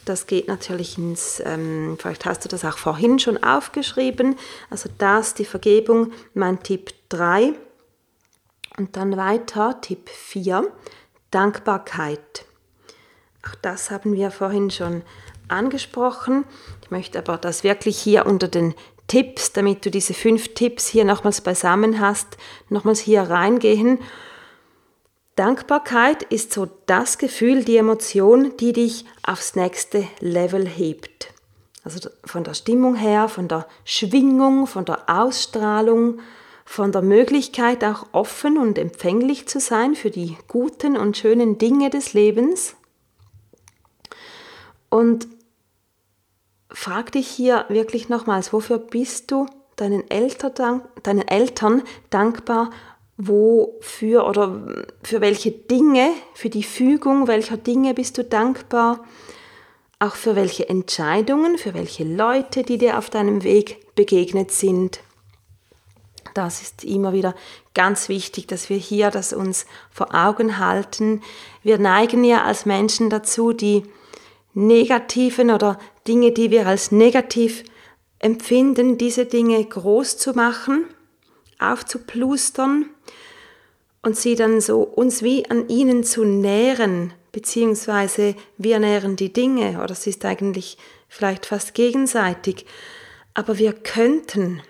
Das 0.06 0.28
geht 0.28 0.48
natürlich 0.48 0.98
ins, 0.98 1.42
ähm, 1.46 1.98
vielleicht 2.00 2.26
hast 2.26 2.46
du 2.46 2.50
das 2.50 2.64
auch 2.66 2.78
vorhin 2.78 3.20
schon 3.20 3.44
aufgeschrieben. 3.44 4.36
Also 4.70 4.90
das, 4.98 5.34
die 5.34 5.46
Vergebung, 5.46 6.12
mein 6.34 6.62
Tipp 6.62 6.94
3. 7.10 7.54
Und 8.78 8.96
dann 8.96 9.18
weiter, 9.18 9.80
Tipp 9.82 10.10
4, 10.10 10.68
Dankbarkeit. 11.32 12.46
Auch 13.48 13.56
das 13.56 13.92
haben 13.92 14.14
wir 14.14 14.32
vorhin 14.32 14.72
schon 14.72 15.04
angesprochen. 15.48 16.46
Ich 16.82 16.92
möchte 16.92 17.20
aber 17.20 17.38
das 17.38 17.64
wirklich 17.64 18.00
hier 18.00 18.26
unter 18.26 18.48
den 18.48 18.74
Tipps, 19.08 19.52
damit 19.52 19.86
du 19.86 19.92
diese 19.92 20.14
fünf 20.14 20.54
Tipps 20.54 20.88
hier 20.88 21.06
nochmals 21.06 21.42
beisammen 21.42 22.00
hast, 22.00 22.38
nochmals 22.70 23.00
hier 23.00 23.24
reingehen 23.24 24.00
Dankbarkeit 25.36 26.24
ist 26.24 26.54
so 26.54 26.68
das 26.86 27.18
Gefühl, 27.18 27.64
die 27.64 27.78
Emotion, 27.78 28.56
die 28.58 28.74
dich 28.74 29.06
aufs 29.24 29.56
nächste 29.56 30.08
Level 30.20 30.68
hebt. 30.68 31.34
Also 31.84 32.10
von 32.24 32.44
der 32.44 32.54
Stimmung 32.54 32.96
her, 32.96 33.28
von 33.28 33.48
der 33.48 33.68
Schwingung, 33.84 34.68
von 34.68 34.86
der 34.86 35.10
Ausstrahlung, 35.10 36.20
von 36.66 36.92
der 36.92 37.02
Möglichkeit 37.02 37.84
auch 37.84 38.06
offen 38.14 38.58
und 38.58 38.78
empfänglich 38.78 39.48
zu 39.48 39.60
sein 39.60 39.96
für 39.96 40.12
die 40.12 40.38
guten 40.48 40.96
und 40.96 41.18
schönen 41.18 41.58
Dinge 41.58 41.90
des 41.90 42.14
Lebens. 42.14 42.76
Und 44.90 45.28
frag 46.70 47.12
dich 47.12 47.28
hier 47.28 47.66
wirklich 47.70 48.08
nochmals, 48.08 48.54
wofür 48.54 48.78
bist 48.78 49.32
du 49.32 49.48
deinen 49.76 50.10
Eltern, 50.10 50.82
deinen 51.02 51.28
Eltern 51.28 51.82
dankbar 52.12 52.70
wofür 53.18 54.28
oder 54.28 54.66
für 55.04 55.22
welche 55.22 55.52
Dinge, 55.52 56.12
für 56.34 56.50
die 56.50 56.64
Fügung 56.64 57.28
welcher 57.28 57.58
Dinge 57.58 57.94
bist 57.94 58.18
du 58.18 58.24
dankbar, 58.24 59.04
auch 60.00 60.16
für 60.16 60.36
welche 60.36 60.68
Entscheidungen, 60.68 61.58
für 61.58 61.74
welche 61.74 62.04
Leute, 62.04 62.64
die 62.64 62.78
dir 62.78 62.98
auf 62.98 63.10
deinem 63.10 63.44
Weg 63.44 63.96
begegnet 63.96 64.52
sind. 64.52 65.00
Das 66.34 66.64
ist 66.64 66.84
immer 66.84 67.14
wieder 67.14 67.36
ganz 67.76 68.10
wichtig, 68.10 68.48
dass 68.48 68.70
wir 68.70 68.78
hier 68.78 69.12
das 69.12 69.34
uns 69.34 69.68
vor 69.92 70.16
Augen 70.16 70.58
halten. 70.58 71.22
Wir 71.62 71.78
neigen 71.78 72.24
ja 72.24 72.44
als 72.44 72.66
Menschen 72.66 73.12
dazu, 73.12 73.54
die 73.54 73.84
negativen 74.56 75.52
oder 75.52 75.78
Dinge, 76.08 76.32
die 76.32 76.50
wir 76.50 76.66
als 76.66 76.92
negativ 76.92 77.64
empfinden, 78.18 78.98
diese 78.98 79.26
Dinge 79.26 79.64
groß 79.64 80.18
zu 80.18 80.34
machen 80.34 80.86
aufzuplustern 81.60 82.90
und 84.02 84.18
sie 84.18 84.36
dann 84.36 84.62
so 84.62 84.82
uns 84.82 85.24
wie 85.24 85.50
an 85.50 85.70
ihnen 85.70 86.04
zu 86.04 86.24
nähren, 86.24 87.14
beziehungsweise 87.32 88.36
wir 88.58 88.80
nähren 88.80 89.16
die 89.16 89.34
Dinge, 89.34 89.82
oder 89.82 89.92
es 89.92 90.06
ist 90.08 90.26
eigentlich 90.26 90.78
vielleicht 91.08 91.46
fast 91.46 91.74
gegenseitig, 91.74 92.66
aber 93.34 93.58
wir 93.58 93.74
könnten 93.74 94.62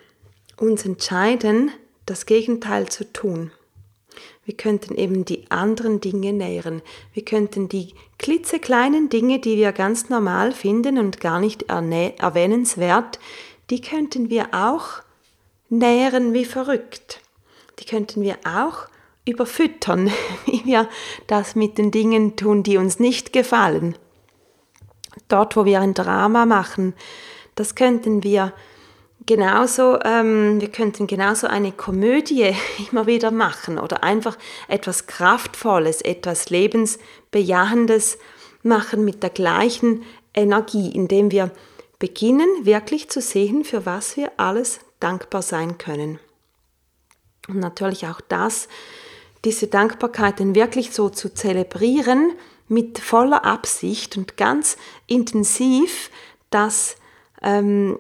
uns 0.58 0.86
entscheiden, 0.86 1.72
das 2.06 2.26
Gegenteil 2.26 2.90
zu 2.90 3.12
tun. 3.12 3.52
Wir 4.46 4.56
könnten 4.56 4.96
eben 4.96 5.26
die 5.26 5.50
anderen 5.50 6.02
Dinge 6.02 6.34
nähren. 6.34 6.82
Wir 7.14 7.24
könnten 7.24 7.70
die 7.70 7.94
klitzekleinen 8.18 9.10
Dinge, 9.10 9.40
die 9.40 9.58
wir 9.58 9.72
ganz 9.72 10.10
normal 10.10 10.52
finden 10.52 10.98
und 10.98 11.22
gar 11.22 11.40
nicht 11.40 11.64
erwähnenswert, 11.70 13.20
die 13.70 13.82
könnten 13.82 14.30
wir 14.30 14.50
auch 14.54 15.02
nähren 15.80 16.34
wie 16.34 16.46
verrückt. 16.46 17.20
Die 17.80 17.86
könnten 17.86 18.22
wir 18.22 18.38
auch 18.46 18.88
überfüttern, 19.26 20.12
wie 20.46 20.66
wir 20.66 20.88
das 21.28 21.56
mit 21.56 21.78
den 21.78 21.92
Dingen 21.92 22.36
tun, 22.36 22.64
die 22.64 22.78
uns 22.78 23.00
nicht 23.00 23.34
gefallen. 23.34 23.98
Dort, 25.28 25.56
wo 25.56 25.66
wir 25.66 25.80
ein 25.82 25.94
Drama 25.94 26.46
machen, 26.46 26.94
das 27.56 27.76
könnten 27.76 28.24
wir 28.24 28.54
genauso, 29.26 30.00
ähm, 30.04 30.60
wir 30.60 30.70
könnten 30.70 31.08
genauso 31.08 31.48
eine 31.48 31.72
Komödie 31.72 32.56
immer 32.92 33.08
wieder 33.08 33.32
machen 33.32 33.80
oder 33.80 34.04
einfach 34.04 34.38
etwas 34.68 35.08
Kraftvolles, 35.08 36.02
etwas 36.02 36.50
Lebensbejahendes 36.50 38.18
machen 38.64 39.06
mit 39.06 39.24
der 39.24 39.30
gleichen 39.30 40.04
Energie, 40.34 40.92
indem 40.92 41.32
wir 41.32 41.52
beginnen 42.00 42.50
wirklich 42.66 43.10
zu 43.10 43.22
sehen, 43.22 43.64
für 43.64 43.86
was 43.86 44.18
wir 44.18 44.32
alles 44.38 44.80
dankbar 45.04 45.42
sein 45.42 45.78
können. 45.78 46.20
Und 47.48 47.60
natürlich 47.60 48.08
auch 48.08 48.22
das, 48.22 48.68
diese 49.44 49.68
Dankbarkeit 49.68 50.40
dann 50.40 50.56
wirklich 50.56 50.92
so 50.92 51.10
zu 51.10 51.34
zelebrieren 51.34 52.32
mit 52.70 53.00
voller 53.00 53.44
Absicht 53.46 54.18
und 54.18 54.38
ganz 54.38 54.78
intensiv, 55.08 56.10
das 56.50 56.96
ähm, 57.42 58.00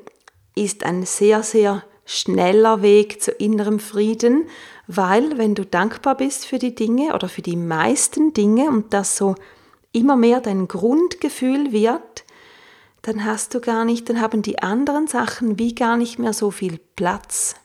ist 0.55 0.85
ein 0.85 1.05
sehr, 1.05 1.43
sehr 1.43 1.83
schneller 2.05 2.81
Weg 2.81 3.21
zu 3.21 3.31
innerem 3.31 3.79
Frieden, 3.79 4.47
weil 4.87 5.37
wenn 5.37 5.55
du 5.55 5.65
dankbar 5.65 6.15
bist 6.15 6.45
für 6.45 6.59
die 6.59 6.75
Dinge 6.75 7.13
oder 7.13 7.29
für 7.29 7.41
die 7.41 7.55
meisten 7.55 8.33
Dinge 8.33 8.69
und 8.69 8.93
das 8.93 9.17
so 9.17 9.35
immer 9.91 10.15
mehr 10.15 10.41
dein 10.41 10.67
Grundgefühl 10.67 11.71
wird, 11.71 12.22
dann 13.03 13.23
hast 13.23 13.53
du 13.53 13.61
gar 13.61 13.85
nicht, 13.85 14.09
dann 14.09 14.19
haben 14.19 14.41
die 14.41 14.59
anderen 14.59 15.07
Sachen 15.07 15.59
wie 15.59 15.75
gar 15.75 15.95
nicht 15.95 16.17
mehr 16.17 16.33
so 16.33 16.49
viel 16.51 16.79
Platz. 16.95 17.55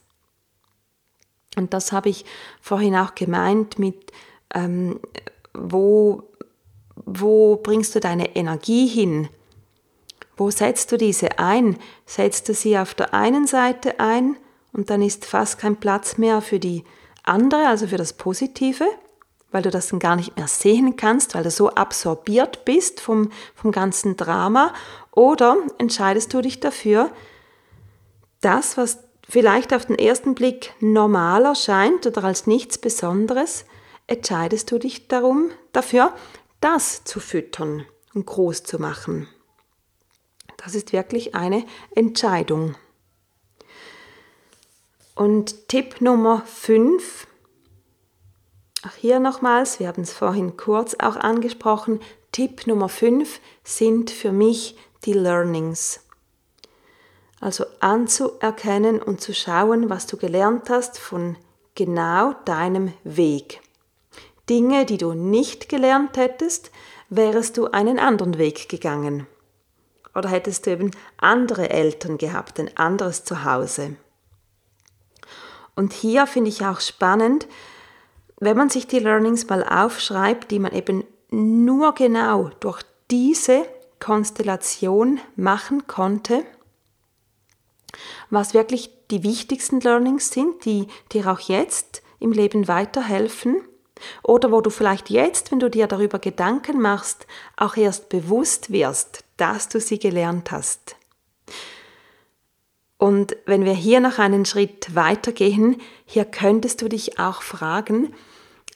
Und 1.56 1.72
das 1.72 1.90
habe 1.90 2.10
ich 2.10 2.24
vorhin 2.60 2.94
auch 2.94 3.14
gemeint 3.14 3.78
mit 3.78 4.12
Ähm, 4.54 4.98
wo, 5.52 6.22
wo 6.94 7.56
bringst 7.56 7.94
du 7.94 8.00
deine 8.00 8.36
Energie 8.36 8.86
hin? 8.86 9.28
Wo 10.36 10.50
setzt 10.50 10.92
du 10.92 10.96
diese 10.96 11.38
ein? 11.38 11.78
Setzt 12.06 12.48
du 12.48 12.54
sie 12.54 12.78
auf 12.78 12.94
der 12.94 13.12
einen 13.12 13.46
Seite 13.46 13.98
ein 13.98 14.36
und 14.72 14.90
dann 14.90 15.02
ist 15.02 15.26
fast 15.26 15.58
kein 15.58 15.76
Platz 15.76 16.16
mehr 16.16 16.40
für 16.40 16.58
die 16.58 16.84
andere, 17.24 17.66
also 17.66 17.88
für 17.88 17.96
das 17.96 18.12
Positive, 18.12 18.86
weil 19.50 19.62
du 19.62 19.70
das 19.70 19.88
dann 19.88 19.98
gar 19.98 20.16
nicht 20.16 20.36
mehr 20.36 20.48
sehen 20.48 20.96
kannst, 20.96 21.34
weil 21.34 21.42
du 21.42 21.50
so 21.50 21.70
absorbiert 21.70 22.64
bist 22.64 23.00
vom, 23.00 23.30
vom 23.54 23.72
ganzen 23.72 24.16
Drama. 24.16 24.72
Oder 25.18 25.56
entscheidest 25.78 26.32
du 26.32 26.40
dich 26.42 26.60
dafür, 26.60 27.10
das, 28.40 28.76
was 28.76 29.00
vielleicht 29.28 29.74
auf 29.74 29.86
den 29.86 29.98
ersten 29.98 30.36
Blick 30.36 30.72
normal 30.78 31.44
erscheint 31.44 32.06
oder 32.06 32.22
als 32.22 32.46
nichts 32.46 32.78
Besonderes, 32.78 33.64
entscheidest 34.06 34.70
du 34.70 34.78
dich 34.78 35.08
darum, 35.08 35.50
dafür, 35.72 36.14
das 36.60 37.02
zu 37.02 37.18
füttern 37.18 37.84
und 38.14 38.26
groß 38.26 38.62
zu 38.62 38.78
machen. 38.78 39.26
Das 40.56 40.76
ist 40.76 40.92
wirklich 40.92 41.34
eine 41.34 41.64
Entscheidung. 41.96 42.76
Und 45.16 45.66
Tipp 45.66 46.00
Nummer 46.00 46.42
5, 46.46 47.26
auch 48.86 48.94
hier 48.94 49.18
nochmals, 49.18 49.80
wir 49.80 49.88
haben 49.88 50.02
es 50.02 50.12
vorhin 50.12 50.56
kurz 50.56 50.94
auch 50.94 51.16
angesprochen, 51.16 51.98
Tipp 52.30 52.68
Nummer 52.68 52.88
5 52.88 53.40
sind 53.64 54.12
für 54.12 54.30
mich 54.30 54.76
die 55.08 55.14
Learnings. 55.14 56.00
Also 57.40 57.64
anzuerkennen 57.80 59.00
und 59.00 59.22
zu 59.22 59.32
schauen, 59.32 59.88
was 59.88 60.06
du 60.06 60.18
gelernt 60.18 60.68
hast 60.68 60.98
von 60.98 61.36
genau 61.74 62.34
deinem 62.44 62.92
Weg. 63.04 63.62
Dinge, 64.50 64.84
die 64.84 64.98
du 64.98 65.14
nicht 65.14 65.68
gelernt 65.68 66.16
hättest, 66.18 66.70
wärest 67.08 67.56
du 67.56 67.68
einen 67.68 67.98
anderen 67.98 68.36
Weg 68.36 68.68
gegangen. 68.68 69.26
Oder 70.14 70.28
hättest 70.28 70.66
du 70.66 70.72
eben 70.72 70.90
andere 71.16 71.70
Eltern 71.70 72.18
gehabt, 72.18 72.60
ein 72.60 72.76
anderes 72.76 73.24
Zuhause. 73.24 73.96
Und 75.74 75.94
hier 75.94 76.26
finde 76.26 76.50
ich 76.50 76.66
auch 76.66 76.80
spannend, 76.80 77.46
wenn 78.40 78.56
man 78.56 78.68
sich 78.68 78.86
die 78.86 78.98
Learnings 78.98 79.48
mal 79.48 79.64
aufschreibt, 79.64 80.50
die 80.50 80.58
man 80.58 80.72
eben 80.72 81.04
nur 81.30 81.94
genau 81.94 82.50
durch 82.60 82.82
diese 83.10 83.64
Konstellation 84.00 85.20
machen 85.36 85.86
konnte, 85.86 86.44
was 88.30 88.54
wirklich 88.54 88.90
die 89.10 89.22
wichtigsten 89.22 89.80
Learnings 89.80 90.30
sind, 90.30 90.64
die 90.64 90.88
dir 91.12 91.30
auch 91.30 91.40
jetzt 91.40 92.02
im 92.20 92.32
Leben 92.32 92.68
weiterhelfen 92.68 93.56
oder 94.22 94.52
wo 94.52 94.60
du 94.60 94.70
vielleicht 94.70 95.10
jetzt, 95.10 95.50
wenn 95.50 95.60
du 95.60 95.70
dir 95.70 95.86
darüber 95.86 96.18
Gedanken 96.18 96.80
machst, 96.80 97.26
auch 97.56 97.76
erst 97.76 98.08
bewusst 98.08 98.70
wirst, 98.70 99.24
dass 99.36 99.68
du 99.68 99.80
sie 99.80 99.98
gelernt 99.98 100.50
hast. 100.50 100.96
Und 102.98 103.36
wenn 103.46 103.64
wir 103.64 103.74
hier 103.74 104.00
noch 104.00 104.18
einen 104.18 104.44
Schritt 104.44 104.94
weitergehen, 104.94 105.80
hier 106.04 106.24
könntest 106.24 106.82
du 106.82 106.88
dich 106.88 107.18
auch 107.18 107.42
fragen, 107.42 108.12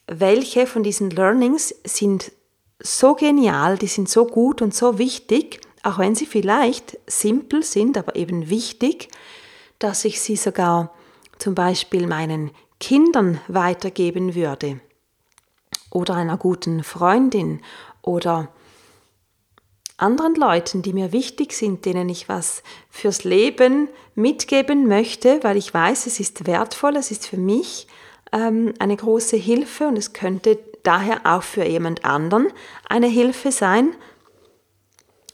welche 0.06 0.66
von 0.66 0.82
diesen 0.82 1.10
Learnings 1.10 1.74
sind 1.84 2.32
so 2.82 3.14
genial, 3.14 3.78
die 3.78 3.86
sind 3.86 4.08
so 4.08 4.26
gut 4.26 4.62
und 4.62 4.74
so 4.74 4.98
wichtig, 4.98 5.60
auch 5.82 5.98
wenn 5.98 6.14
sie 6.14 6.26
vielleicht 6.26 6.98
simpel 7.06 7.62
sind, 7.62 7.96
aber 7.96 8.16
eben 8.16 8.50
wichtig, 8.50 9.08
dass 9.78 10.04
ich 10.04 10.20
sie 10.20 10.36
sogar 10.36 10.92
zum 11.38 11.54
Beispiel 11.54 12.06
meinen 12.06 12.50
Kindern 12.78 13.40
weitergeben 13.48 14.34
würde 14.34 14.80
oder 15.90 16.14
einer 16.14 16.36
guten 16.36 16.84
Freundin 16.84 17.60
oder 18.00 18.48
anderen 19.96 20.34
Leuten, 20.34 20.82
die 20.82 20.92
mir 20.92 21.12
wichtig 21.12 21.52
sind, 21.52 21.84
denen 21.84 22.08
ich 22.08 22.28
was 22.28 22.62
fürs 22.90 23.24
Leben 23.24 23.88
mitgeben 24.14 24.88
möchte, 24.88 25.42
weil 25.44 25.56
ich 25.56 25.72
weiß, 25.72 26.06
es 26.06 26.18
ist 26.18 26.46
wertvoll, 26.46 26.96
es 26.96 27.10
ist 27.10 27.26
für 27.26 27.36
mich 27.36 27.86
ähm, 28.32 28.74
eine 28.78 28.96
große 28.96 29.36
Hilfe 29.36 29.86
und 29.86 29.96
es 29.96 30.12
könnte 30.12 30.58
daher 30.82 31.20
auch 31.24 31.42
für 31.42 31.64
jemand 31.64 32.04
anderen 32.04 32.52
eine 32.88 33.08
Hilfe 33.08 33.52
sein. 33.52 33.94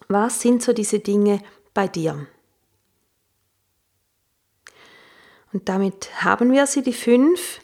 Was 0.08 0.40
sind 0.40 0.62
so 0.62 0.72
diese 0.72 1.00
Dinge 1.00 1.42
bei 1.74 1.88
dir? 1.88 2.26
Und 5.52 5.68
damit 5.68 6.10
haben 6.22 6.52
wir 6.52 6.66
sie, 6.66 6.82
die 6.82 6.92
fünf 6.92 7.60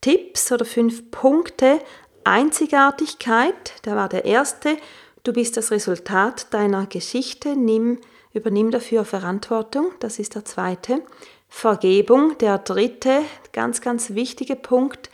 Tipps 0.00 0.50
oder 0.50 0.64
fünf 0.64 1.10
Punkte, 1.10 1.80
Einzigartigkeit, 2.24 3.74
da 3.82 3.96
war 3.96 4.08
der 4.08 4.24
erste, 4.24 4.76
du 5.24 5.32
bist 5.32 5.56
das 5.56 5.70
Resultat 5.70 6.52
deiner 6.52 6.86
Geschichte, 6.86 7.56
nimm, 7.56 7.98
übernimm 8.32 8.70
dafür 8.70 9.04
Verantwortung, 9.04 9.92
das 10.00 10.18
ist 10.18 10.34
der 10.34 10.44
zweite. 10.44 11.02
Vergebung, 11.48 12.38
der 12.38 12.58
dritte, 12.58 13.22
ganz, 13.52 13.80
ganz 13.82 14.14
wichtige 14.14 14.56
Punkt. 14.56 15.10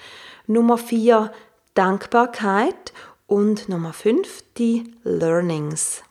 Nummer 0.46 0.78
vier, 0.78 1.32
Dankbarkeit 1.78 2.92
und 3.28 3.68
Nummer 3.68 3.92
fünf, 3.92 4.42
die 4.56 4.92
Learnings. 5.04 6.02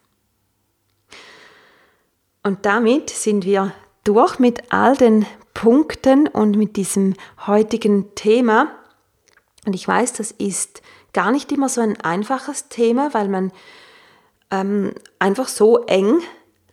Und 2.42 2.66
damit 2.66 3.10
sind 3.10 3.44
wir 3.44 3.74
durch 4.06 4.40
mit 4.40 4.72
all 4.72 4.96
den 4.96 5.26
Punkten 5.54 6.30
und 6.30 6.56
mit 6.56 6.78
diesem 6.78 7.16
heutigen 7.46 8.16
Thema. 8.16 8.72
Und 9.66 9.74
ich 9.74 9.86
weiß, 9.86 10.14
das 10.14 10.32
ist 10.32 10.82
gar 11.12 11.32
nicht 11.32 11.52
immer 11.52 11.68
so 11.68 11.82
ein 11.82 12.00
einfaches 12.00 12.70
Thema, 12.70 13.14
weil 13.14 13.28
man 13.28 13.52
ähm, 14.52 14.94
einfach 15.20 15.50
so 15.50 15.80
eng 15.88 16.22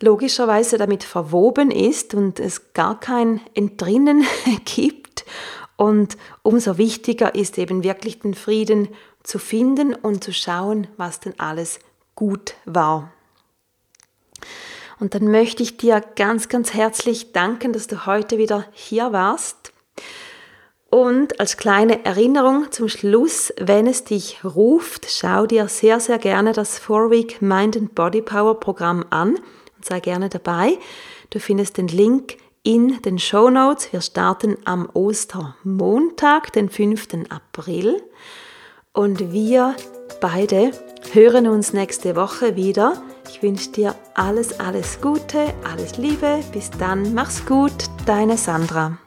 logischerweise 0.01 0.79
damit 0.79 1.03
verwoben 1.03 1.73
ist 1.73 2.15
und 2.15 2.39
es 2.39 2.73
gar 2.75 3.01
kein 3.01 3.41
Entrinnen 3.55 4.25
gibt. 4.65 5.25
Und 5.77 6.17
umso 6.43 6.79
wichtiger 6.79 7.35
ist 7.35 7.59
eben 7.59 7.83
wirklich 7.83 8.21
den 8.21 8.35
Frieden 8.35 8.89
zu 9.23 9.39
finden 9.39 9.95
und 9.95 10.23
zu 10.23 10.33
schauen, 10.33 10.87
was 10.97 11.21
denn 11.21 11.35
alles 11.39 11.81
gut 12.15 12.55
war. 12.65 13.13
Und 15.01 15.15
dann 15.15 15.31
möchte 15.31 15.63
ich 15.63 15.77
dir 15.77 16.03
ganz, 16.15 16.49
ganz 16.49 16.73
herzlich 16.73 17.33
danken, 17.33 17.73
dass 17.73 17.89
du 17.89 18.07
heute 18.07 18.39
wieder 18.39 18.67
hier 18.73 19.13
warst. 19.13 19.73
Und 20.91 21.41
als 21.41 21.57
kleine 21.57 22.05
Erinnerung 22.05 22.71
zum 22.71 22.89
Schluss, 22.89 23.53
wenn 23.59 23.89
es 23.89 24.05
dich 24.05 24.45
ruft, 24.45 25.07
schau 25.11 25.45
dir 25.45 25.67
sehr, 25.67 25.99
sehr 25.99 26.19
gerne 26.19 26.53
das 26.53 26.79
Four-Week 26.79 27.43
Mind 27.43 27.77
and 27.77 27.97
Body 27.97 28.23
Power 28.23 28.61
Programm 28.61 29.05
an 29.11 29.35
und 29.77 29.85
sei 29.85 29.99
gerne 29.99 30.29
dabei. 30.29 30.79
Du 31.31 31.41
findest 31.41 31.79
den 31.79 31.89
Link 31.89 32.37
in 32.65 33.01
den 33.03 33.21
Show 33.21 33.51
Notes. 33.51 33.93
Wir 33.93 34.01
starten 34.01 34.57
am 34.65 34.89
Ostermontag, 34.93 36.53
den 36.53 36.69
5. 36.69 37.09
April. 37.29 38.03
Und 38.93 39.33
wir 39.33 39.77
beide 40.21 40.73
hören 41.13 41.47
uns 41.47 41.73
nächste 41.73 42.17
Woche 42.17 42.57
wieder. 42.57 43.03
Ich 43.29 43.43
wünsche 43.43 43.71
dir 43.71 43.95
alles, 44.15 44.59
alles 44.59 45.01
Gute, 45.01 45.55
alles 45.71 45.99
Liebe. 45.99 46.43
Bis 46.53 46.71
dann, 46.71 47.15
mach's 47.15 47.45
gut, 47.47 47.73
deine 48.07 48.37
Sandra. 48.37 48.99